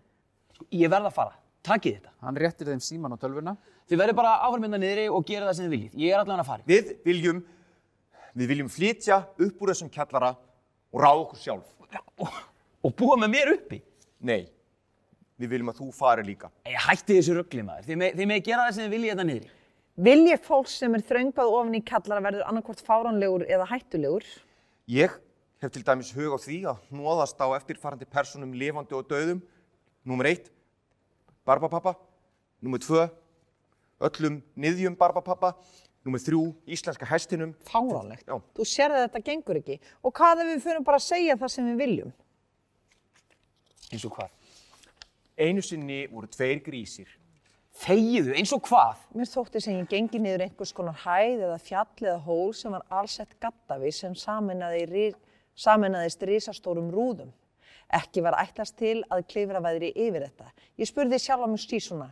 [0.56, 1.36] Sko, ég verð að fara.
[1.66, 2.12] Takið þetta.
[2.24, 3.54] Hann réttir þeim síman og tölvuna.
[3.90, 5.98] Þið verður bara áfram hérna niðri og gera það sem þið viljið.
[6.02, 6.66] Ég er allan að fara.
[6.66, 7.42] Við viljum,
[8.34, 10.32] við viljum flytja upp úr þessum kjallara
[10.90, 11.70] og ráða okkur sjálf.
[12.20, 12.40] Og,
[12.86, 13.80] og búa með mér uppi.
[14.26, 14.44] Nei,
[15.40, 16.50] við viljum að þú fari líka.
[16.70, 17.86] Ég hætti þessu ruggli maður.
[17.86, 19.56] Þið með, þið með gera það sem þið viljið hérna niðri.
[20.10, 24.26] Vilji fólk sem er þröngbað ofan í kallara verður annarkvort fáránlegur eða hættulegur.
[24.90, 25.18] Ég
[25.60, 29.42] hef til dæmis hug á því að hnóðast á eftirfarandi personum lifandi og döðum.
[30.08, 30.50] Númer eitt,
[31.44, 31.94] Barbapappa.
[32.64, 33.06] Númer tvö,
[34.00, 35.54] öllum niðjum Barbapappa.
[36.04, 37.52] Númer þrjú, íslenska hestinum.
[37.68, 38.24] Fáránlegt.
[38.24, 38.38] Já.
[38.56, 39.76] Þú sér að þetta gengur ekki.
[40.00, 42.12] Og hvað ef við fyrir bara að segja það sem við viljum?
[43.92, 44.30] Eins og hvað?
[45.40, 47.08] Einu sinni voru tveir grísir.
[47.80, 49.04] Þegiðu, eins og hvað?
[49.16, 52.82] Mér þótti sem ég gengi niður einhvers konar hæð eða fjall eða hól sem var
[52.92, 55.14] allsett gaddavi sem sameinaði, ri-
[55.60, 57.30] sameinaðist risastórum rúðum.
[57.90, 60.50] Ekki var ætlast til að klifra veðri yfir þetta.
[60.78, 62.10] Ég spurði sjálf á mig stísuna,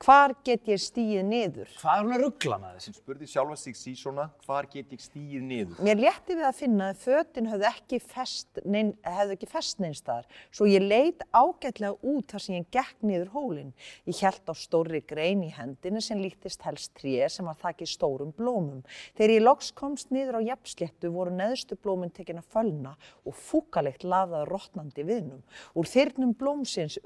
[0.00, 1.72] hvar get ég stíið niður?
[1.80, 2.92] Hvað er hún að ruggla með þessu?
[2.96, 5.82] Spurði sjálfa sig sísona, hvar get ég stíið niður?
[5.84, 10.28] Mér létti við að finna að fötin höfðu ekki fest, nein, hefðu ekki fest neinstaðar,
[10.56, 13.74] svo ég leit ágætlega út þar sem ég gekk niður hólinn.
[14.08, 18.32] Ég held á stórri grein í hendinu sem líktist helst tré sem var þakkið stórum
[18.36, 18.80] blómum.
[19.18, 22.94] Þegar ég loks komst niður á jafnsléttu voru neðstu blómin tekin að fölna
[23.28, 25.44] og fúkalegt laðað rótnandi viðnum.
[25.76, 26.96] Úr þyrnum blómsins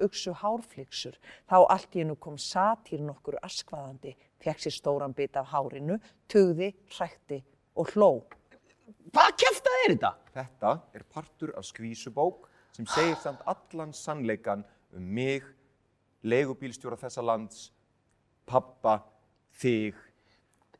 [2.84, 5.96] satýr nokkur askvaðandi, fekk sér stóran bit af hárinu,
[6.28, 7.38] tugði, hrækti
[7.76, 8.10] og hló.
[9.14, 10.10] Hvað kæftað er þetta?
[10.34, 15.42] Þetta er partur af skvísubók sem segir samt allan sannleikan um mig,
[16.24, 17.70] leigubílstjóra þessa lands,
[18.46, 18.98] pappa,
[19.60, 19.94] þig.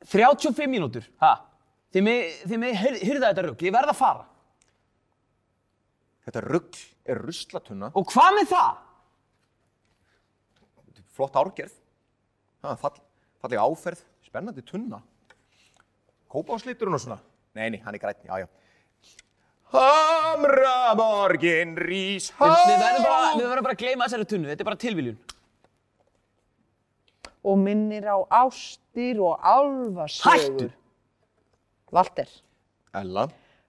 [0.05, 1.35] 35 mínútur, ha?
[1.95, 4.27] Þið með, þið með hyrða þetta rugg, ég verð að fara.
[6.25, 8.83] Þetta rugg er ruslatunna, Og hvað með það?
[11.15, 11.75] flott árgerð,
[12.65, 12.97] ha, fall,
[13.43, 14.99] falleg áferð, spennandi tunna.
[16.35, 17.19] kópásliturinn og svona.
[17.55, 18.49] Nei, nei, hann er græn, já, já.
[19.75, 24.69] Hamraborgin rís Við, við verðum bara, við verðum bara að gleyma þessari tunnu, þetta er
[24.71, 25.19] bara tilviljun.
[27.45, 30.33] Og minnir á ástir og álfasögur.
[30.33, 30.69] Hættu!
[31.95, 32.29] Walter,
[32.99, 33.29] Ella.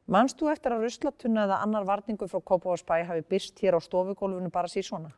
[0.10, 4.50] manst þú eftir að ruslatunna eða annar varningu frá Kópavásbæ hafi byrst hér á stofugólfinu
[4.54, 5.12] bara síð svona?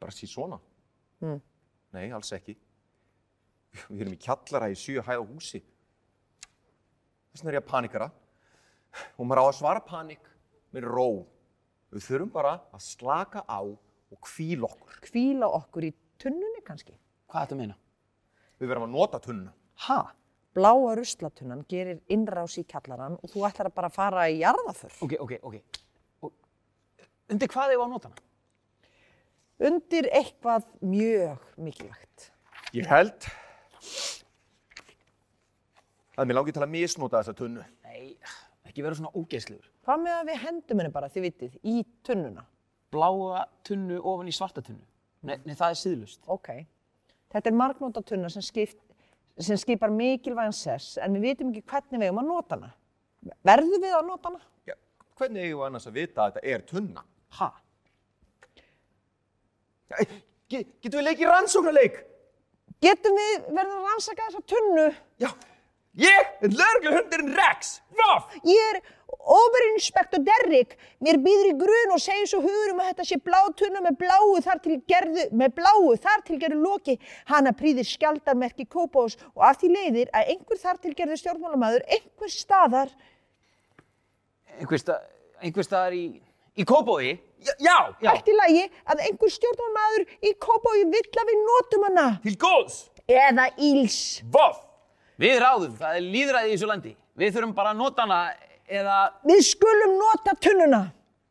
[0.00, 0.58] Bara síð svona?
[1.96, 2.54] Nei, alls ekki.
[3.88, 5.60] Við erum í kjallara í sjö hæða húsi.
[7.32, 8.08] Þess vegna er ég að panikara.
[9.16, 10.30] Og maður á að svara panik
[10.74, 11.08] með ró.
[11.92, 15.00] Við þurfum bara að slaka á og kvíla okkur.
[15.08, 16.96] Hvíla okkur í tunnunni kannski?
[17.28, 17.76] Hvað er þetta að meina?
[18.58, 19.52] Við verðum að nota tunnuna.
[19.86, 19.98] Ha?
[20.58, 24.96] Bláa ruslatunnan gerir innrás í kjallaran og þú ætlar að bara fara í jarðaför.
[25.04, 25.82] Ok, ok, ok.
[26.26, 26.32] Og,
[27.30, 28.27] undir hvað hefur á nótana?
[29.58, 32.28] Undir eitthvað mjög mikilvægt.
[32.76, 33.26] Ég held
[36.18, 37.64] að mér langi til að misnota þessa tunnu.
[37.88, 38.14] Nei,
[38.68, 39.66] ekki vera svona ógeðslegur.
[39.86, 42.46] Hvað með að við hendum henni bara, þið vitið, í tunnuna?
[42.94, 44.84] Bláa tunnu ofan í svarta tunnu.
[45.26, 46.22] Nei, nei það er síðlust.
[46.30, 46.52] Ok.
[47.34, 48.80] Þetta er margnóta tunna sem, skipt,
[49.42, 52.74] sem skipar mikilvægan sess en við vitum ekki hvernig við eigum að nota hana.
[53.46, 54.44] Verðum við að nota hana?
[54.70, 54.76] Já,
[55.18, 57.04] hvernig eigum við annars að vita að þetta er tunna?
[57.40, 57.50] Ha?
[60.48, 61.98] Getum við leikið rannsóknarleik?
[62.84, 64.86] Getum við verið að rannsaka þessa tunnu?
[65.18, 65.30] Já,
[65.98, 67.78] ég er lögregluhundurinn Rex.
[67.98, 68.36] Voff!
[68.46, 70.76] Ég er Oberinspektor Derrick.
[71.04, 73.98] Mér býður í grun og segir svo hugur um að þetta sé blá tunna með
[74.04, 76.96] bláu þar til gerðu, með bláu þar til gerðu loki.
[77.28, 82.32] Hana prýðir skjaldarmerki Kópós og af því leiðir að einhver þar til gerðu stjórnmálamæður einhver
[82.32, 82.94] staðar
[84.58, 84.96] Einhver, sta,
[85.38, 86.06] einhver staðar í,
[86.58, 87.16] í Kópói?
[87.38, 88.10] Já, já, já.
[88.16, 92.06] ætti lagi að einhver stjórnmálamæður í Kópói vill að við notum hana.
[92.24, 92.78] Til góðs.
[93.08, 93.98] Eða íls.
[94.32, 94.64] Voff!
[95.18, 96.92] Við ráðum, það er líðræði í þessu landi.
[97.18, 98.18] Við þurfum bara að nota hana
[98.66, 98.98] eða...
[99.26, 100.82] Við skulum nota tunnuna.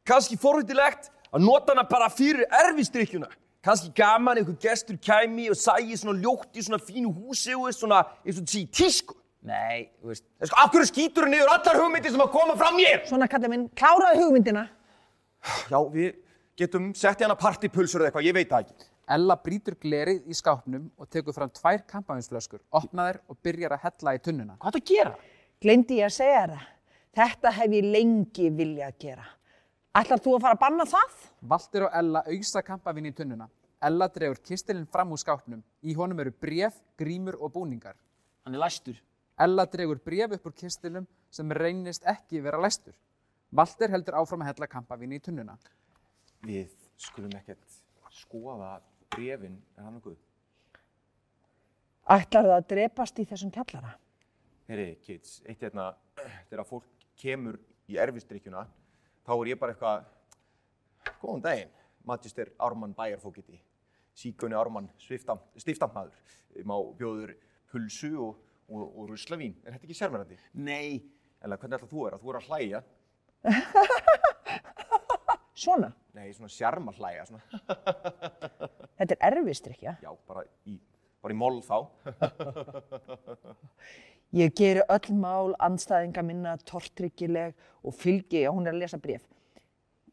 [0.08, 3.30] Kanski forhundilegt að nota hana bara fyrir erfistrikkjuna.
[3.68, 8.06] Kanski gaman einhver gestur kæmi og sægi svona ljótt í svona fínu húsi og svona
[8.24, 9.18] eins og í tísku.
[9.48, 12.56] Nei, þú veist, En Sko, af hverju skýtur þú niður allar hugmyndir sem að koma
[12.60, 13.04] frá mér?
[13.08, 14.64] Svona kallið minn, kláraði hugmyndina.
[15.72, 16.16] Já, við
[16.58, 18.88] getum sett í hana partipulsur eða eitthvað, ég veit það ekki.
[19.18, 23.86] Ella brýtur glerið í skápnum og tekur fram tvær kampavinsflöskur, opnar þær og byrjar að
[23.86, 24.58] hella í tunnuna.
[24.60, 25.14] hvað er það að gera?
[25.64, 26.66] Gleindi ég að segja það.
[27.18, 29.28] Þetta hef ég lengi viljað gera.
[29.98, 31.22] Ætlar þú að fara að banna það?
[31.54, 33.48] Valtir og Ella auðsa kampavinn í tunnuna.
[33.88, 35.64] Ella dregur kistilinn fram úr skápnum.
[35.82, 37.96] Í honum eru bref, grímur og búningar.
[38.46, 39.00] Hann er læstur.
[39.40, 42.94] Ella dregur bref upp úr kistilum sem reynist ekki vera læstur.
[43.56, 45.56] Valter heldur áfram að hella kampavinn í tunnuna.
[46.44, 47.78] Við skulum ekkert
[48.12, 48.78] skoða
[49.14, 50.18] brefin, er hann nokkuð?
[52.12, 53.94] Ætlar þú að drepast í þessum kjallara?
[54.68, 55.94] Heyri, kids, eitt hérna,
[56.50, 58.66] þegar fólk kemur í erfistrikkjuna,
[59.24, 60.08] þá er ég bara eitthvað,
[61.22, 61.76] góðan daginn,
[62.08, 63.62] Magister Ármann Bæjarfókiti,
[64.16, 66.16] síkunni Ármann stiftamæður,
[66.68, 67.36] má bjóður
[67.72, 70.40] pulsu og, og, og ruslavín, er þetta ekki sérmærandi?
[70.60, 72.20] Nei, Eller hvernig ætla þú að vera?
[72.22, 72.80] Þú er að hlæja,
[75.58, 75.90] Svona.
[76.14, 77.42] nei, svona sjarma hlæja, svona,
[79.00, 79.96] Þetta er erfistrykja.
[80.04, 80.76] já, bara í,
[81.22, 81.78] bara í moll þá.
[84.38, 87.54] Ég geri öll mál andstæðinga minna tortryggileg
[87.88, 89.24] og fylgi, já hún er að lesa bref.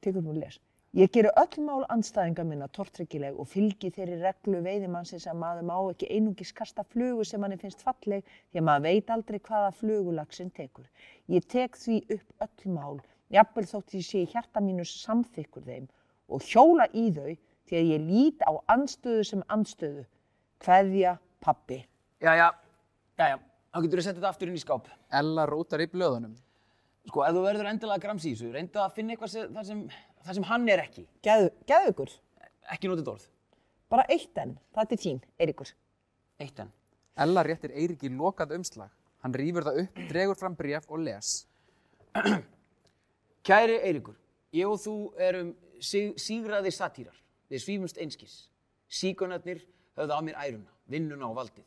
[0.00, 0.60] Tekur hún að lesa.
[0.94, 5.74] Ég geri öll mál andstæðinga minna tortryggileg og fylgi þeirri reglu veiðimannsins að maður má
[5.90, 10.52] ekki einungis kasta flugu sem manni finnst falleg því að maður veit aldrei hvaða flugulagsinn
[10.54, 10.86] tekur.
[11.34, 13.02] Ég tek því upp öll mál,
[13.34, 15.88] jafnvel þótt ég sé í hjarta mínu samþykkur þeim
[16.32, 17.34] og hjóla í þau
[17.68, 20.04] því að ég lít á anstöðu sem anstöðu.
[20.64, 21.82] Kveðja, pappi.
[22.24, 22.48] jæja,
[23.20, 23.38] jæja,
[23.72, 24.88] þá getur þú sett þetta aftur inn í skáp.
[25.12, 26.34] Ella rótar í blöðunum.
[27.04, 29.80] Sko, ef þú verður endilega grams í þessu, reyndu að finna eitthvað sem, það, sem,
[30.24, 31.04] það sem hann er ekki.
[31.26, 32.14] Geðu, geðu ykkur.
[32.72, 33.26] Ekki notið orð.
[33.92, 34.56] Bara eitt enn.
[34.72, 35.74] Það er til þín, Eiríkur.
[36.40, 36.72] Eitt enn.
[37.20, 38.90] Ella réttir Eiríki lokað umslag.
[39.24, 41.36] Hann rýfur það upp, dregur fram bref og les.
[43.44, 44.16] Kæri Eiríkur,
[44.56, 47.16] ég og þú erum sig, sígraði satýrar.
[47.52, 48.36] Við svífumst einskis.
[48.88, 49.60] Síkonarnir
[49.98, 51.66] höfðu á mér æruna, vinnuna og valdið.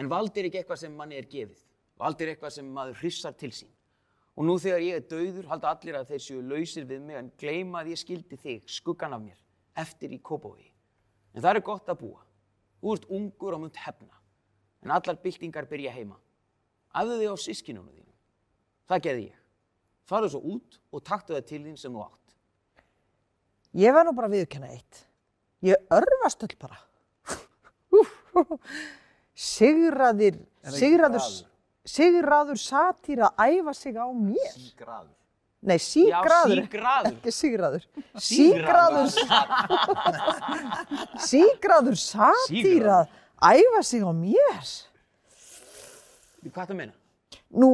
[0.00, 1.58] En vald er ekki eitthvað sem manni er gefið.
[2.00, 3.68] Vald er eitthvað sem maður hrissar til sín.
[4.40, 7.28] Og nú þegar ég er dauður halda allir að þeir séu lausir við mig en
[7.36, 9.36] gleyma að ég skildi þig, skuggan af mér,
[9.84, 10.70] eftir í Kópavogi.
[11.36, 12.24] En það er gott að búa.
[12.80, 14.16] Þú ert ungur og munt hefna.
[14.80, 16.16] En allar byltingar byrja heima.
[16.96, 18.16] Æfðu þig á sískinunum þínum.
[18.88, 19.41] Það gerði ég.
[20.12, 22.34] Farðu svo út og taktu það til þín sem þú átt.
[23.80, 25.06] Ég var nú bara að viðurkenna eitt.
[25.64, 26.82] Ég örfast öll bara.
[29.52, 30.36] Sigraðir,
[30.76, 31.24] sigraður,
[31.82, 34.58] Sigráður satýr að æfa sig á mér.
[34.78, 35.10] Graður.
[35.62, 36.60] Nei, sígraður.
[37.10, 37.86] Ekki sigráður.
[38.28, 39.10] Sígraður.
[41.26, 43.10] Sígraður satýr að
[43.42, 44.70] æfa sig á mér.
[46.52, 46.94] Hvað það meina?
[47.50, 47.72] Nú,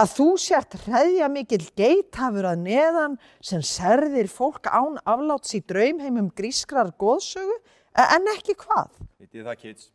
[0.00, 6.30] að þú sért hreðja mikill geithafur að neðan sem serðir fólk án afláts í draumheimum
[6.36, 7.56] grískrar góðsögu,
[7.92, 8.94] e- en ekki hvað?
[9.20, 9.90] Vitið þið það, kids?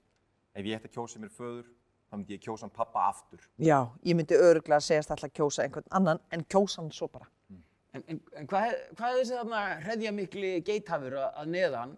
[0.55, 1.65] Ef ég ætti að kjósa mér föður,
[2.09, 3.41] þá myndi ég kjósa hann pappa aftur.
[3.57, 7.09] Já, ég myndi öruglega að segjast alltaf að kjósa einhvern annan, en kjósa hann svo
[7.09, 7.27] bara.
[7.95, 11.97] En, en, en hvað, hvað er þessi þarna hreðja mikli geithafur að, að neðan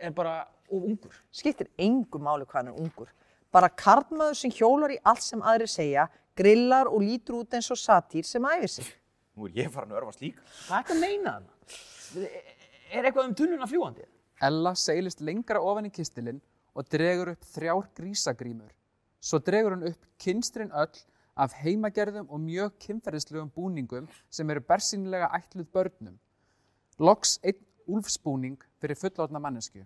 [0.00, 0.36] er bara
[0.70, 1.18] of ungur?
[1.34, 3.10] Skiptir engu máli hvað hann er ungur.
[3.50, 6.06] Bara karlmaður sem hjólar í allt sem aðri segja,
[6.40, 8.88] grillar og lítur út eins og satýr sem æfir sig.
[9.36, 10.42] Nú er ég farin að örfast líka.
[10.66, 12.30] Hvað er þetta að meina þarna?
[12.90, 14.06] Er eitthvað um tunnuna fljúandi?
[14.48, 16.40] Ella seilist lengra ofan í kistilinn
[16.74, 18.72] og dregur upp þrjár grísagrímur.
[19.20, 21.02] Svo dregur hann upp kynstrin öll
[21.40, 26.16] af heimagerðum og mjög kynferðislegum búningum sem eru bersýnilega ætluð börnum.
[26.98, 29.84] Loks einn úlfsbúning fyrir fullorðna mannesku.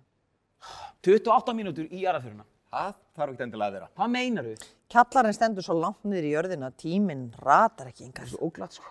[1.05, 2.47] 28 mínútur í jarðaföruna.
[2.75, 3.89] Það þarf ekki endilega að vera.
[3.95, 4.71] Hvað meinar þau?
[4.91, 8.27] Kjallarinn stendur svo langt niður í jörðina að tíminn ratar ekki engar.
[8.31, 8.89] Svo óglatt sko.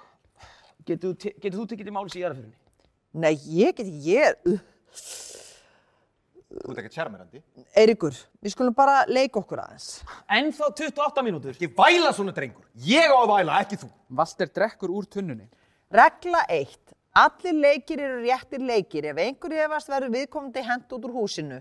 [0.88, 2.56] Getur, þú getur þú tekið til máls í jarðaförunni?
[3.24, 4.62] Nei, ég get ekki, ég er...
[6.54, 7.42] Þú ert ekki sérmerandi.
[7.82, 8.16] Eiríkur,
[8.46, 9.90] við skulum bara leika okkur aðeins.
[10.32, 11.58] En þá 28 mínútur.
[11.58, 12.68] Ekki væla svona drengur.
[12.88, 13.90] Ég á að væla, ekki þú.
[14.22, 15.50] Valter drekkur úr tunnunni.
[15.92, 16.96] Regla 1.
[17.20, 19.12] Allir leikir eru réttir leikir.
[19.12, 21.60] Ef einhver efast verður viðkomandi hent út úr húsinu.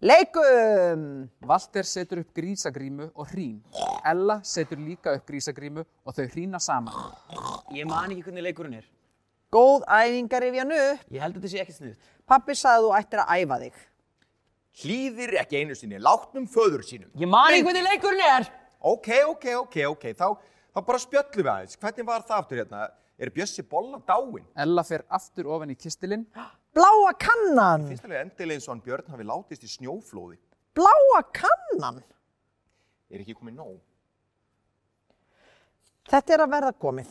[0.00, 1.28] Leikum!
[1.46, 3.60] Valter setur upp grísagrímu og hrín.
[4.08, 6.96] Ella setur líka upp grísagrímu og þau hrína saman.
[7.76, 8.86] Ég man ekki hvernig leikurinn er.
[9.52, 10.80] Góð æfingar ef jánu.
[11.12, 12.08] Ég held að þetta sé ekki sniðut.
[12.26, 13.82] Pappi sagði þú ættir að æfa þig.
[14.82, 17.10] Hlýðir ekki einu sinni, látnum föður sínum.
[17.20, 18.48] Ég man ekki hvernig leikurinn er.
[18.80, 20.26] Ok, ok, ok, ok, þá,
[20.72, 21.78] þá bara spjöllum við aðeins.
[21.78, 22.88] Hvernig var það aftur hérna?
[23.22, 24.48] Er Bjössi Bolla dáinn?
[24.64, 26.26] Ella fer aftur ofan í kistilinn.
[26.72, 27.86] Bláa kannan!
[27.90, 30.38] Finnst alveg endilega eins og hann Björn hafi látist í snjóflóði.
[30.76, 32.00] Bláa kannan!
[33.12, 33.74] Er ekki komið nóg?
[36.08, 37.10] Þetta er að verða komið.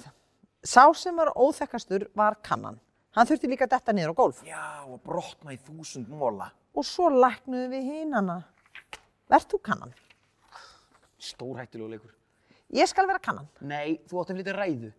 [0.65, 2.80] Sá sem var óþekkastur var kannan.
[3.13, 4.41] Hann þurfti líka detta niður á gólf.
[4.47, 6.50] Já, og brotna í þúsund móla.
[6.74, 8.39] Og svo læknuðu við hinana.
[9.30, 9.93] Vert þú kannan?
[11.21, 12.13] Stórhættulegu leikur.
[12.74, 13.50] Ég skal vera kannan.
[13.62, 14.91] Nei, þú átt að flytja ræðu.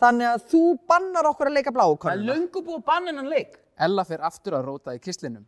[0.00, 3.28] Þannig að þú bannar okkur að leika bláu Það er löngu búið að banna hennan
[3.28, 3.58] leik.
[3.80, 5.44] Ella fer aftur að róta í kislinum.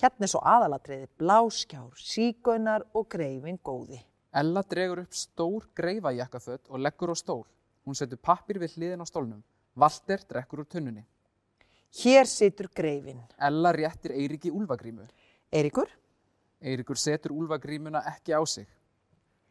[0.00, 4.00] Hérna er svo aðalatriði bláskjár, sígaunar og greifin góði.
[4.32, 7.44] Ella dregur upp stór greifajakkaföt og leggur á stól.
[7.84, 9.42] Hún setur pappir við hliðin á stólnum.
[9.76, 11.04] Valter drekkur úr tunnunni.
[12.00, 13.20] Hér situr greifin.
[13.36, 15.04] Ella réttir Eiríki úlfagrímu.
[15.52, 15.90] Eiríkur?
[16.62, 18.68] Eiríkur setur úlfagrímuna ekki á sig.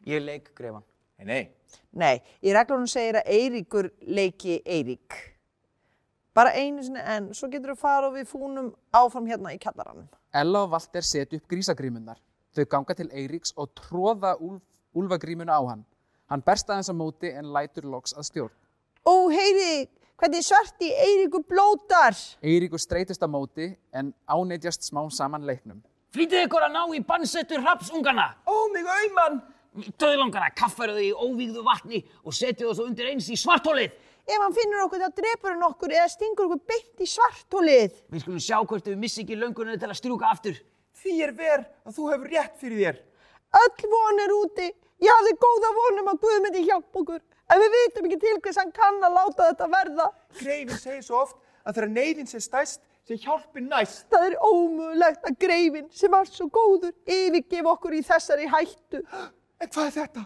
[0.06, 0.82] Ég leik greifan.
[1.24, 1.50] Nei,
[1.92, 2.20] nei.
[2.40, 5.16] Í reglunum segir að Eiríkur leiki Eirík.
[6.34, 10.06] Bara einu sinni en svo getur þú fara og við fúnum áfram hérna í kjallaranum.
[10.32, 12.20] Ella og Valter setu upp grísagrímunnar.
[12.54, 14.62] Þau ganga til Eiríks og tróða úlf,
[14.96, 15.84] úlfagrímuna á hann.
[16.30, 18.56] Hann berst aðeins á móti en lætur loks að stjórn.
[19.02, 22.14] Ó, heyri, hvernig svarti Eiríkur blótar?
[22.42, 25.82] Eiríkur streytist á móti en áneittjast smá saman leiknum.
[26.14, 28.32] Flýtið ykkur að ná í bannsettur rapsungana.
[28.46, 29.42] Ó, mig auðmann!
[29.70, 33.92] Döðlangana kaffaru þau í óvígðu vatni og setju þau svo undir eins í svartólið.
[34.26, 38.00] Ef hann finnur okkur þá drepur hann okkur eða stingur okkur beint í svartólið.
[38.10, 40.58] Við skulum sjá hvort við missi ekki löngunni til að strjúka aftur.
[41.00, 43.00] Því er ver að þú hefur rétt fyrir þér.
[43.60, 44.68] Öll von er úti.
[45.00, 47.22] Ég hafði góða vonum að Guð myndi hjálpa okkur.
[47.50, 50.06] En við vitum ekki til hvers hann kann að láta þetta verða.
[50.38, 54.04] Greifin segir svo oft að þegar neyðin sé stæst, sé hjálpin næst.
[54.12, 59.02] Það er ómögulegt að greifin sem var svo góður yfirgef okkur í þessari hættu.
[59.60, 60.22] En hvað er þetta?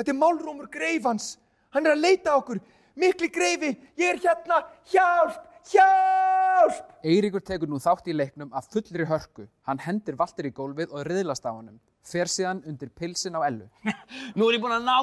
[0.00, 1.34] Þetta er málrómur greifans.
[1.74, 2.60] Hann er að leita að okkur.
[3.00, 4.62] Mikli greifi, ég er hérna.
[4.88, 5.36] Hjálp,
[5.68, 6.94] hjálp!
[7.04, 9.44] Eiríkur tekur nú þátt í leiknum af fullri hörku.
[9.68, 11.76] Hann hendir Valter í gólfið og riðlast á honum.
[12.08, 13.66] Fer síðan undir pilsin á ellu.
[14.36, 14.96] Nú er ég búinn að ná,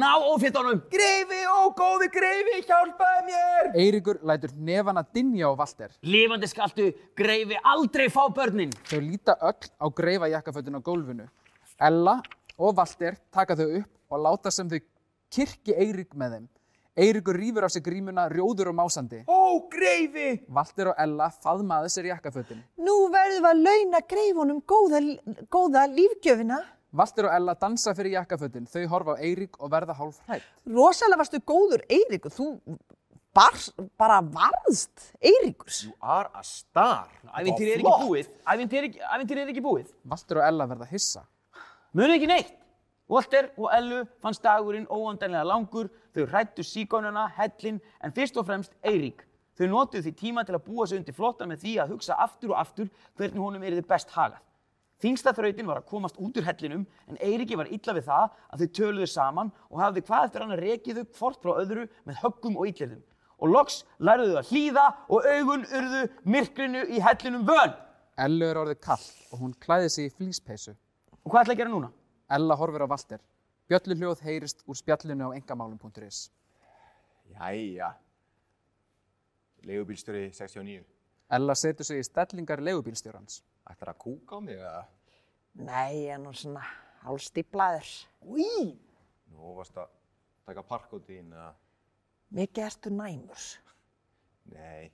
[0.00, 0.80] ná ófittunum.
[0.88, 3.68] Greifi, ó góði greifi, hjálpaði mér!
[3.76, 5.92] Eiríkur lætur nefana dinja á Valter.
[6.00, 6.88] Lifandi skaltu
[7.20, 8.72] greifi aldrei fá börnin.
[8.88, 11.28] Þau líta öll á greifajakkafötun á gólfinu.
[11.78, 12.16] Ella
[12.58, 14.80] og Valter taka þau upp og láta sem þau
[15.34, 16.46] kirkji Eirík með þeim.
[16.98, 19.20] Eiríkur rýfur af sig grímuna rjóður og másandi.
[19.30, 20.40] Ó greifi!
[20.50, 22.64] Valter og Ella faðmaði sér jakkafötin.
[22.82, 25.02] Nú verðum við að launa greifunum góða,
[25.46, 26.58] góða lífgjöfina.
[26.98, 28.66] Valter og Ella dansa fyrir jakkafötin.
[28.66, 30.50] Þau horfa á Eirík og verða hálf hrætt.
[30.66, 32.34] Rosalega varstu góður Eiríkur.
[32.34, 32.50] Þú
[33.36, 33.62] bar,
[34.00, 35.84] bara varðst Eiríkurs.
[35.86, 37.14] You are a star.
[37.30, 38.36] Ævintýri er ekki búið.
[38.42, 39.92] Ævintýri er er ekki búið.
[40.02, 41.28] Valter og Ella verða hissa.
[41.96, 42.56] Munið ekki neitt.
[43.08, 48.74] Walter og Ellu fannst dagurinn óandanlega langur, þau hrættu síkónuna, hellin, en fyrst og fremst
[48.84, 49.22] Eirík.
[49.56, 52.52] Þau notuðu því tíma til að búa sig undir flottan með því að hugsa aftur
[52.52, 54.42] og aftur hvernig honum er þið best hagað.
[54.98, 58.62] Þingsta þrautin var að komast út úr hellinum en Eiríki var illa við það að
[58.62, 62.20] þau töluðu saman og hafði hvað eftir hann að rekið upp fort frá öðru með
[62.24, 63.04] höggum og illirðum.
[63.38, 66.02] Og loks læruðu þau að hlýða og augun urðu
[66.34, 67.78] myrkrinu í hellinum vön.
[68.18, 70.74] Ellu er orðið kall og hún klæði sig í flýspeysu.
[71.28, 71.88] Og hvað ætla að gera núna?
[72.32, 73.18] Ella horfir á Valter.
[73.68, 76.20] Bjölluhljóð heyrist úr spjallinu á engamálum.is.
[77.34, 77.90] Jæja.
[79.68, 80.86] Leigubílstjóri 69.
[81.36, 83.42] Ella setur sig í stellingar leigubílstjórans.
[83.68, 84.80] Ætlar að kúka á mig eða?
[85.68, 86.64] Nei, ég er nú svona
[87.04, 87.92] hálstíplaður.
[88.24, 88.72] Úi!
[89.28, 89.92] Nú varst að
[90.48, 91.50] taka parkótín eða?
[92.40, 93.50] Mikið ertu næmur.
[94.56, 94.88] Nei.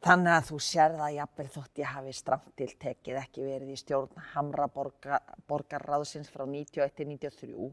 [0.00, 3.74] Þannig að þú sérð að jafnvel þótt ég hafi stramt til tekið ekki verið í
[3.76, 7.66] stjórn Hamra borga, borgarráðsins frá 91 til 93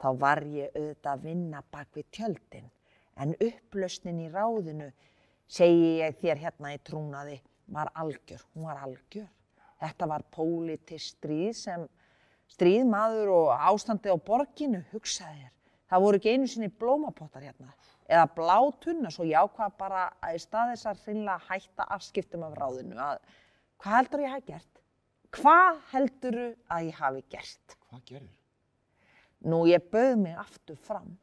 [0.00, 2.70] þá var ég auðvitað að vinna bak við tjöldin
[3.20, 4.88] en upplausnin í ráðinu
[5.58, 7.36] segi ég þér hérna í trúnaði
[7.76, 9.28] var algjör, hún var algjör.
[9.82, 11.84] Þetta var pólitist stríð sem
[12.48, 15.52] stríð maður og ástandi á borginu hugsaði þér.
[15.92, 17.74] Það voru ekki einu sinni blómapottar hérna
[18.06, 22.98] eða blátunna svo ákvað bara að í stað þess að hreinlega hætta afskiptum af ráðinu
[23.02, 23.20] að
[23.82, 24.82] hvað heldur ég hafi gert?
[25.36, 26.40] Hvað heldur
[26.72, 27.78] að ég hafi gert?
[27.90, 28.36] Hvað gerður?
[29.46, 31.16] Nú ég bauð mig aftur fram,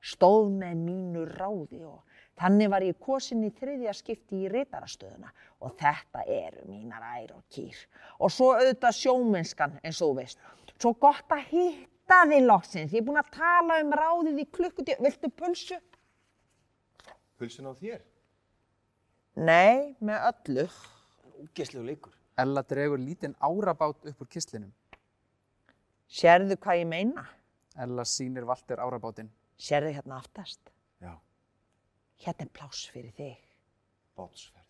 [0.00, 2.00] stóð með mínu ráði og
[2.38, 7.44] þannig var ég kosin í þriðja skipti í reytarastöðuna og þetta eru mínar ær og
[7.52, 7.76] kýr.
[8.22, 10.40] Og svo auðvitað sjómennskan eins og veist.
[10.78, 14.98] Svo gott að hitta þið loksins, ég er búin að tala um ráðið í klukkutíu,
[15.02, 15.78] viltu pulsu?
[17.38, 18.02] Pulsin á þér?
[19.38, 20.66] Nei, með öllu.
[21.44, 22.14] Úgeslegu leikur.
[22.38, 24.72] Ella dregur lítinn árabát upp úr kistlinum.
[26.08, 27.24] Sérðu hvað ég meina?
[27.78, 29.30] Ella sýnir Valter árabátinn.
[29.58, 30.72] Sérðu hérna aftast?
[31.02, 31.14] Já.
[32.24, 33.38] Hérna er pláss fyrir þig.
[34.18, 34.66] Bátsferð.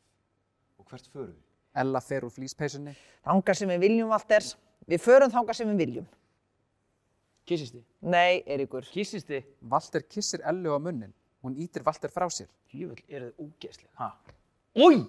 [0.79, 1.45] Og hvert förum við?
[1.79, 2.95] Ella fer úr flýspeysunni.
[3.25, 4.55] Þanga sem við viljum, Valters.
[4.89, 6.09] Við förum þanga sem við viljum.
[7.49, 7.85] Kissist þið?
[8.13, 8.89] Nei, Eiríkur.
[8.93, 9.49] Kissist þið?
[9.73, 11.15] Valter kissir Ellu á munnin.
[11.45, 12.49] Hún ítir Valter frá sér.
[12.75, 13.91] Jöfnvel, eru þið úgeslegu.
[14.01, 14.11] Ha?
[14.79, 15.03] Úi!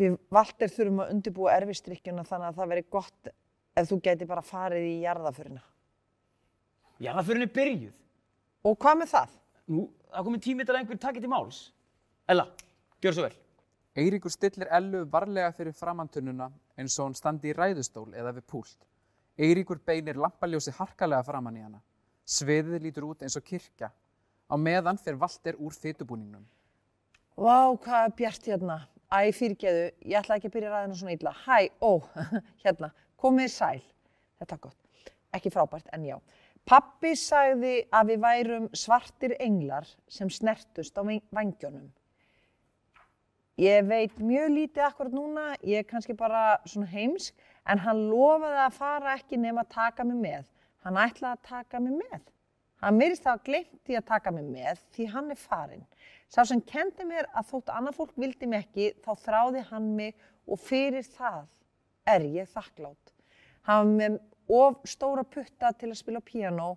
[0.00, 3.30] Við Valter þurfum að undirbúa erfistrikkjuna þannig að það veri gott
[3.76, 4.94] ef þú gæti bara farið í
[7.18, 7.92] það fyrir henni byrjuð.
[8.68, 9.36] Og hvað með það?
[9.70, 11.60] Nú, það komið tími til að einhver takit í máls.
[12.30, 12.46] Ella,
[13.00, 13.36] gjör svo vel.
[14.00, 18.88] Eiríkur stillir Ellu varlega fyrir framantunnuna eins og hún standi í ræðustól eða við púlt.
[19.40, 21.80] Eiríkur beinir lampaljósi harkalega framann í hana.
[22.30, 23.90] Sviðið lítur út eins og kirkja.
[24.50, 26.44] Á meðan fer Valter úr fytubúningnum.
[27.38, 28.78] Vá, hvað er bjart hérna.
[29.10, 31.32] Æ, fyrirgeðu, ég ætla ekki að byrja ræðina svona illa.
[31.46, 31.92] Hæ, ó,
[32.64, 33.80] hérna, komið sæl.
[34.38, 34.76] Þetta er gott.
[35.34, 36.16] Ekki frábært, en já.
[36.68, 41.88] Pappi sagði að við værum svartir englar sem snertust á vangjónum.
[43.60, 47.34] Ég veit mjög lítið akkurat núna, ég er kannski bara svona heimsk,
[47.66, 50.46] en hann lofaði að fara ekki nema að taka mig með.
[50.84, 52.20] Hann ætlaði að taka mig með.
[52.80, 55.86] Hann virðist að glemt í að taka mig með því hann er farinn.
[56.32, 60.14] Sá sem kendi mér að þótt annað fólk vildi mig ekki, þá þráði hann mig
[60.48, 61.42] og fyrir það
[62.08, 63.12] er ég þakklátt.
[63.68, 64.20] Hann var með
[64.50, 66.70] of stóra putta til að spila piano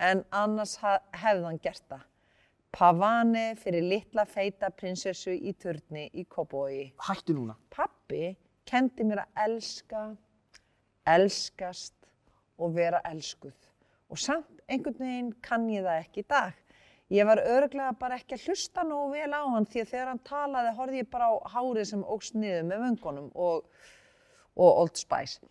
[0.00, 2.08] en annars hefði hann gert það.
[2.72, 6.94] Pavane fyrir litla feita prinsessu í turni í Kópói.
[7.04, 7.58] Hættu núna.
[7.68, 8.32] Pappi
[8.64, 10.06] kendi mér að elska,
[11.04, 12.01] elskast
[12.58, 13.56] og vera elskuð.
[14.12, 16.58] Og samt einhvern veginn kann ég það ekki í dag.
[17.12, 20.22] Ég var örglega bara ekki að hlusta nógu vel á hann því að þegar hann
[20.28, 23.66] talaði horfði ég bara á hárið sem ógst niður með vöngunum og,
[24.56, 25.42] og Old Spice.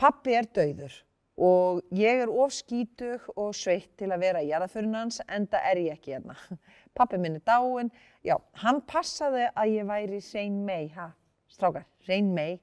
[0.00, 0.96] Pappi er dauður
[1.36, 5.82] og ég er of skítug og sveitt til að vera í jarðaförun hans enda er
[5.84, 6.36] ég ekki hérna.
[6.96, 7.92] Pappi minn er dáinn,
[8.24, 11.10] já, hann passaði að ég væri Sein May, ha,
[11.52, 12.56] strákar, Sein May,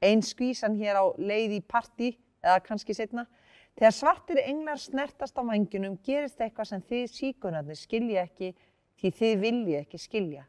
[0.00, 2.14] ein skvísan hér á leið í partí
[2.44, 3.24] eða kannski setna.
[3.74, 8.52] Þegar svartir englar snertast á vangjunum gerist eitthvað sem þið síkunarnir skilja ekki
[9.00, 10.44] því þið vilji ekki skilja.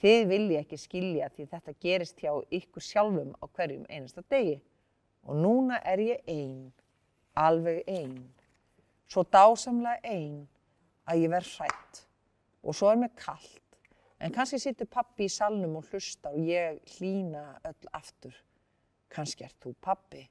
[0.00, 4.56] Þið vilji ekki skilja því þetta gerist hjá ykkur sjálfum á hverjum einasta degi.
[5.26, 6.72] Og núna er ég ein,
[7.34, 8.18] alveg ein,
[9.10, 10.44] svo dásamlega ein
[11.06, 12.02] að ég verð hrætt
[12.66, 13.62] og svo er mér kallt.
[14.20, 18.34] En kannski situr pappi í salnum og hlusta og ég hlýna öll aftur.
[19.12, 20.22] Kannski ert þú pappi,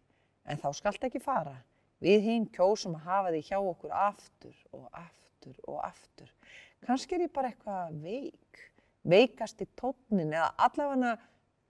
[0.46, 1.56] en þá skalt ekki fara.
[2.04, 6.32] Við hinn kjósum að hafa þig hjá okkur aftur og aftur og aftur.
[6.86, 8.62] Kannski er ég bara eitthvað veik,
[9.08, 11.16] veikast í tónin eða allavega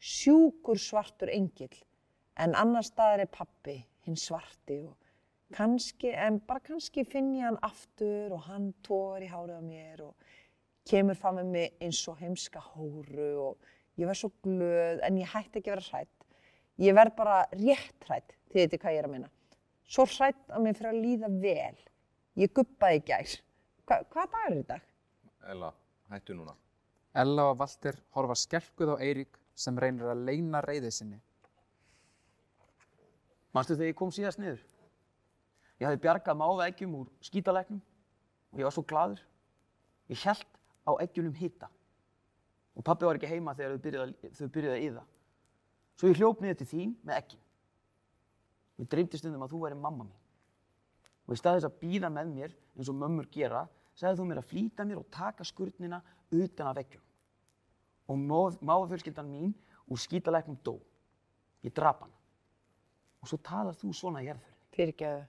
[0.01, 1.75] sjúkur svartur engill,
[2.35, 4.95] en annar staðar er pappi, hinn svarti og
[5.55, 10.03] kannski, en bara kannski finn ég hann aftur og hann tógar í hárið á mér
[10.09, 10.33] og
[10.89, 15.31] kemur fram með mig eins og heimska hóru og ég verð svo glöð en ég
[15.31, 16.27] hætti ekki að vera hrætt.
[16.81, 19.29] Ég verð bara rétt hrætt, þið veitir hvað ég er að minna.
[19.85, 21.77] Svo hrætt að mér fyrir að líða vel.
[22.39, 23.33] Ég guppaði í gær.
[23.85, 24.85] Hva, hvað dagur er í dag?
[25.53, 25.69] Ella,
[26.11, 26.55] hættu núna.
[27.15, 31.19] Ella og Valter horfa skelkuð á Eirík sem reynir að leina reyðið sinni.
[33.55, 34.59] Manstu þegar ég kom síðast niður?
[35.79, 39.21] Ég hafði bjargað máða eggjum úr skítalæknum og ég var svo gladur.
[40.11, 40.45] Ég held
[40.87, 41.69] á eggjunum hita
[42.75, 45.03] og pabbi var ekki heima þegar þau byrjuði, að- yða.
[45.95, 47.44] Svo ég hljóp niður til þín með eggin.
[48.79, 50.21] Mér dreymdi stundum að þú væri mamma mín.
[51.25, 53.65] Og í stað þess að býða með mér eins og mömmur gera,
[53.95, 56.01] sagði þú mér að flýta mér og taka skurnina
[56.35, 57.05] utan af eggjum.
[58.11, 58.19] Og
[58.61, 59.55] máfafjölskyldan mín
[59.89, 60.75] úr skítalæknum dó.
[61.65, 62.13] Ég drap hana.
[63.23, 64.59] Og svo talar þú svona í erðfjörði.
[64.75, 65.23] Fyrirgeðu.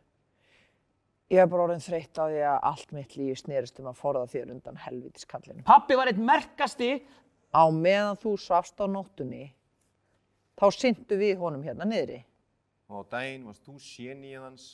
[1.32, 4.26] Ég hef bara orðin þreytt á því að allt mitt líf snerist um að forða
[4.30, 5.64] þér undan helvítiskallinu.
[5.66, 6.90] Pappi var eitt merkasti.
[7.56, 9.46] Á meðan þú svafst á nóttunni,
[10.58, 12.18] þá syndu við honum hérna niðri.
[12.86, 14.66] Og á daginn varst þú sénið hans,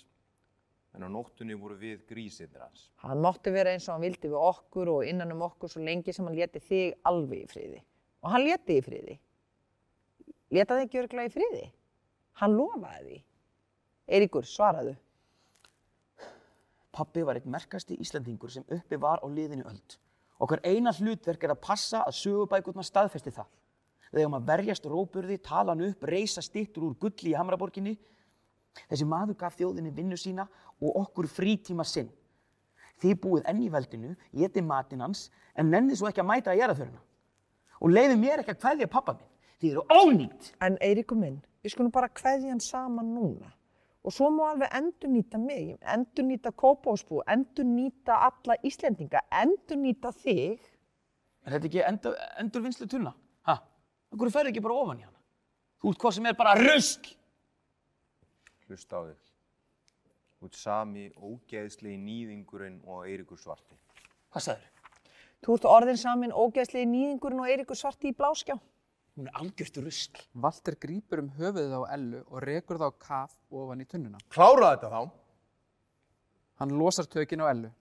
[0.93, 2.91] en á nóttunni voru við grísirnir hans.
[3.01, 6.13] Hann mátti vera eins og hann vildi við okkur og innan um okkur svo lengi
[6.13, 7.81] sem hann leti þig alveg í friði.
[8.23, 9.17] Og hann leti í friði.
[10.53, 11.65] Leta þig ekki örgla í friði?
[12.43, 13.19] Hann lofaði því.
[14.13, 14.95] Eiríkur, svaraðu.
[16.93, 19.97] Pappi var eitt merkasti Íslandingur sem uppi var á liðinu öld.
[20.43, 23.49] Okkar eina hlutverk er að passa að sögubækurnar staðfesti það.
[24.13, 27.95] Við eigum að verjast róburði, tala hann upp, reysa stittur úr gulli í Hamraborginni.
[28.91, 30.45] Þessi maður gaf þjóðinni vinnu sína
[30.83, 32.11] og okkur frítíma sinn.
[33.01, 36.61] Þið búið enn í veldinu, getið matinn hans, en nennið svo ekki að mæta að
[36.61, 37.01] gera þöruna.
[37.83, 39.31] Og leiði mér ekki að kveðja pappa minn.
[39.63, 40.53] Þið eru ónýtt.
[40.63, 43.49] En Eiríkur minn, við skulum bara kveðja hann saman núna.
[44.03, 50.63] Og svo má alveg endurnýta mig, endurnýta Kópásbú, endurnýta alla Íslendinga, endurnýta þig.
[51.47, 53.15] Er þetta ekki endur, endur vinslu tunna?
[54.13, 55.19] Akkur ferði ekki bara ofan í hana?
[55.83, 57.13] Þú ert hvað sem er bara rusl.
[58.69, 59.31] Hlusta á þig.
[60.39, 63.79] Þú ert sami ógeðslegi nýðingurinn og Eiríkur Svarti.
[64.33, 64.69] Hvað sagður?
[65.43, 68.55] Þú ert orðin samin ógeðslegi nýðingurinn og Eiríkur svarti í bláskjá.
[69.19, 70.21] Hún er algjört rusl.
[70.45, 74.23] Valter grípur um höfuðið á Ellu og rekur það á kaf ofan í tunnuna.
[74.33, 75.01] Klára þetta þá.
[76.63, 77.73] Hann losar tökin á Ellu.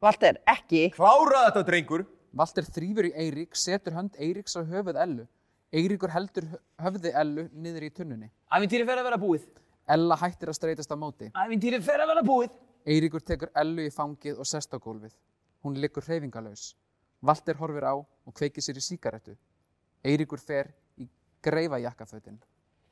[0.00, 0.88] Valter, ekki.
[0.96, 2.06] Klára þetta, drengur.
[2.34, 5.28] Valter þrýfur í Eirík, setur hönd Eiríks á höfuð Ellu.
[5.74, 8.28] Eiríkur heldur hö- höfði Ellu niður í tunnunni.
[8.54, 9.46] Ævintýri fer að vera búið.
[9.90, 11.30] Ella hættir að streytast á móti.
[11.34, 12.52] Ævintýri fer að vera búið.
[12.86, 15.16] Eiríkur tekur Ellu í fangið og sest á gólfið.
[15.64, 16.74] Hún liggur hreyfingalös.
[17.24, 19.34] Valter horfir á og kveikir sér í síkaretu.
[20.04, 20.70] Eiríkur fer
[21.00, 21.08] í
[21.42, 22.38] greifa jakkafötin.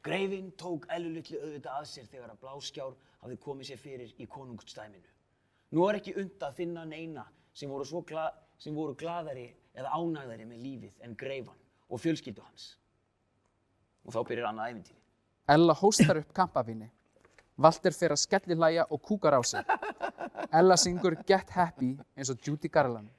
[0.02, 5.06] Greifinn tók ellulitli auðvitað að sér þegar að Bláskjár hafði komið sér fyrir í konungstæminu.
[5.72, 8.26] Nú er ekki und að finna neina sem voru, gla,
[8.58, 11.60] sem voru glaðari eða ánægðari með lífið en Greifan
[11.92, 12.72] og fjölskyldu hans.
[14.02, 15.00] Og þá byrjar annað ævintýri.
[15.52, 16.88] Ella hóstar upp kampavíni.
[17.62, 19.64] Valter fer að skelli hlæja og kúkar á sig.
[20.52, 23.10] Ella syngur Get Happy eins og Judy Garland.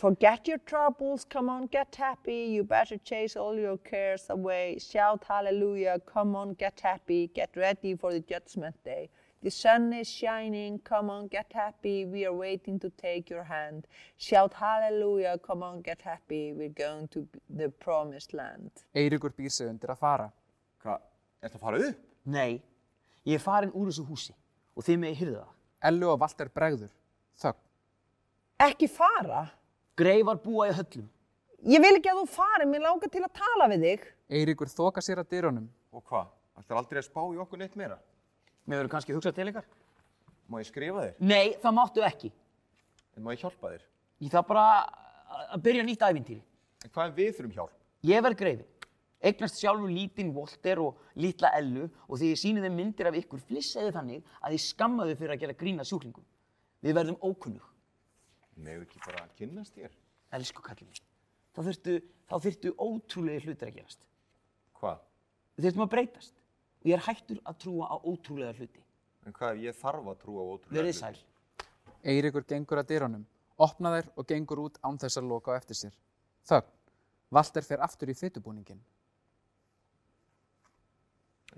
[0.00, 2.54] Forget your troubles, come on, get happy.
[2.54, 4.78] You better chase all your cares away.
[4.78, 7.28] Shout hallelujah, come on, get happy.
[7.34, 9.10] Get ready for the judgment day.
[9.42, 12.04] The sun is shining, come on, get happy.
[12.04, 13.86] We are waiting to take your hand.
[14.18, 16.52] Shout hallelujah, come on, get happy.
[16.52, 18.70] We're going to the promised land.
[18.94, 20.26] Eiríkur býr sig undir að fara.
[20.84, 21.06] Hvað,
[21.40, 22.02] ertu að fara upp?
[22.28, 22.60] Nei,
[23.24, 24.36] ég er farin úr þessu húsi
[24.76, 25.56] og þið með ég hyrða það.
[25.88, 26.92] Ellu og Valter bregður.
[27.40, 27.64] Þögn.
[28.68, 29.46] Ekki fara.
[29.96, 31.08] Greifar búa í höllum.
[31.64, 34.06] Ég vil ekki að þú fari, mér langar til að tala við þig.
[34.36, 35.72] Eiríkur þoka sér að dyrunum.
[35.96, 36.28] Og hvað?
[36.60, 37.96] Ætlar aldrei að spá í okkur neitt meira?
[38.70, 39.64] Mér verður kannski hugsað til ykkar?
[40.50, 41.14] Má ég skrifa þér?
[41.26, 42.28] Nei, það máttu ekki.
[43.18, 43.86] En má ég hjálpa þér?
[44.22, 44.66] Ég þarf bara
[45.50, 46.42] að byrja nýtt ævintýri.
[46.84, 47.74] En hvað er við þurfum hjálp?
[48.06, 48.66] Ég verð greifi.
[49.26, 53.42] Eignast sjálfur lítinn Volter og lítla Ellu og þegar ég síni þeim myndir af ykkur
[53.50, 56.24] flissaði þannig að ég skammaði fyrir að gera grína sjúklingum.
[56.80, 57.66] Við verðum ókunnug.
[58.56, 59.92] Megu ekki bara að kynnast þér?
[60.38, 61.02] Elsku kallið.
[61.58, 64.06] Þá þurftu, ótrúlega hlutir að gerast.
[64.80, 65.02] Hvað?
[65.58, 66.39] Þurftum að breytast.
[66.80, 68.80] Og ég er hættur að trúa á ótrúlega hluti.
[69.26, 71.00] En hvað ef ég þarf að trúa á ótrúlega Verið hluti?
[71.00, 71.66] sæl.
[72.10, 73.26] Eiríkur gengur að dyrunum,
[73.60, 75.92] opna þær og gengur út án þess að loka á eftir sér.
[76.48, 76.70] Þögn.
[77.30, 78.80] Valter fer aftur í fytubúningin.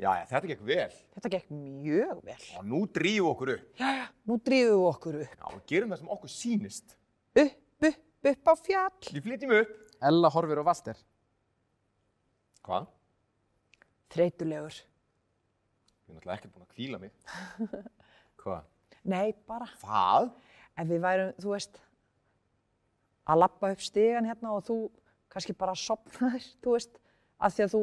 [0.00, 0.92] Jæja, þetta gekk vel.
[1.14, 2.36] Þetta gekk mjög vel.
[2.58, 3.64] Og nú drífum við okkur upp.
[3.78, 5.34] Jæja, nú drífum við okkur upp.
[5.38, 6.94] Já, og gerum það sem okkur sýnist.
[7.42, 7.58] Upp,
[7.88, 7.98] upp,
[8.32, 9.10] upp á fjall.
[9.12, 9.74] Við flytjum upp.
[10.02, 11.02] Ella horfir á Valter.
[12.66, 12.88] Hvað?
[14.16, 14.80] Þreytulegur.
[16.12, 17.12] Ég er náttúrulega ekkert búinn að kvíla mig.
[18.42, 18.66] Hvað?
[19.08, 19.68] Nei, bara.
[19.80, 20.26] Hvað?
[20.76, 21.78] Ef við værum, þú veist,
[23.32, 24.76] að lappa upp stigan hérna og þú
[25.32, 26.98] kannski bara sopnaðir, þú veist,
[27.40, 27.80] af því að þú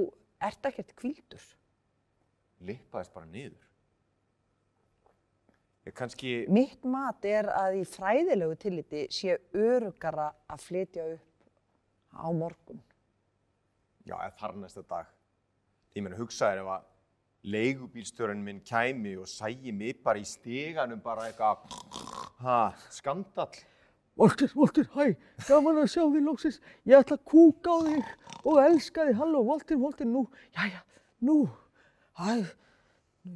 [0.50, 1.48] ert ekkert kvíldur.
[2.70, 3.66] Lippaðist bara niður.
[5.88, 11.50] Ég kannski, Mitt mat er að í fræðilegu tilliti sé örugara að flytja upp
[12.14, 12.84] á morgun.
[14.06, 15.10] já, eða þar næsta dag.
[15.98, 16.86] Ég meina, hugsaðir ef að
[17.48, 21.70] leigubílstjórinn minn kæmi og sægi mig bara í steganum bara eitthvað,
[22.44, 22.60] ha,
[22.92, 23.62] skandall.
[24.20, 25.14] Volter, Volter, hæ,
[25.48, 26.58] gaman að sjá þig lóksins.
[26.84, 28.10] Ég ætla að kúka á þig
[28.44, 29.20] og elska þig.
[29.22, 30.26] Halló, Volter, Volter, nú,
[30.58, 30.82] jæja,
[31.24, 31.38] nú,
[32.20, 32.42] hæ,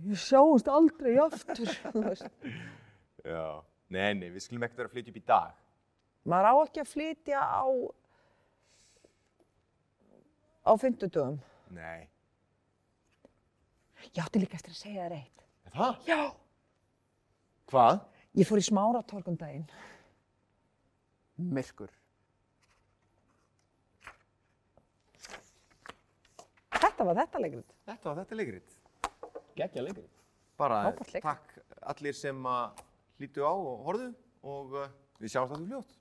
[0.10, 1.72] ég sjáumst aldrei aftur.
[1.94, 2.28] þú veist.
[3.24, 3.46] Já.
[3.94, 5.60] Nei, nei, við skulum ekkert vera að flytja upp í dag.
[6.28, 7.64] Maður á ekki að flytja á,
[10.68, 11.40] á fimmtudögum.
[11.76, 12.10] Nei.
[14.04, 15.44] Ég átti líka eftir að segja þér eitt.
[15.70, 16.00] Er það?
[16.10, 16.20] Já.
[17.72, 18.00] Hvað?
[18.38, 19.66] Ég fór í smára torgum daginn.
[21.54, 21.92] Myrkur.
[26.74, 27.68] Þetta var þetta leikrið.
[27.88, 28.76] Þetta var þetta leikrið.
[29.58, 30.10] Gekkja leikrið.
[30.60, 31.26] Bara Frábært leikrit.
[31.26, 32.84] takk allir sem að
[33.20, 34.10] hlýtu á og horfðu
[34.54, 34.90] og uh,
[35.22, 35.96] við sjáumst alltaf fljótt.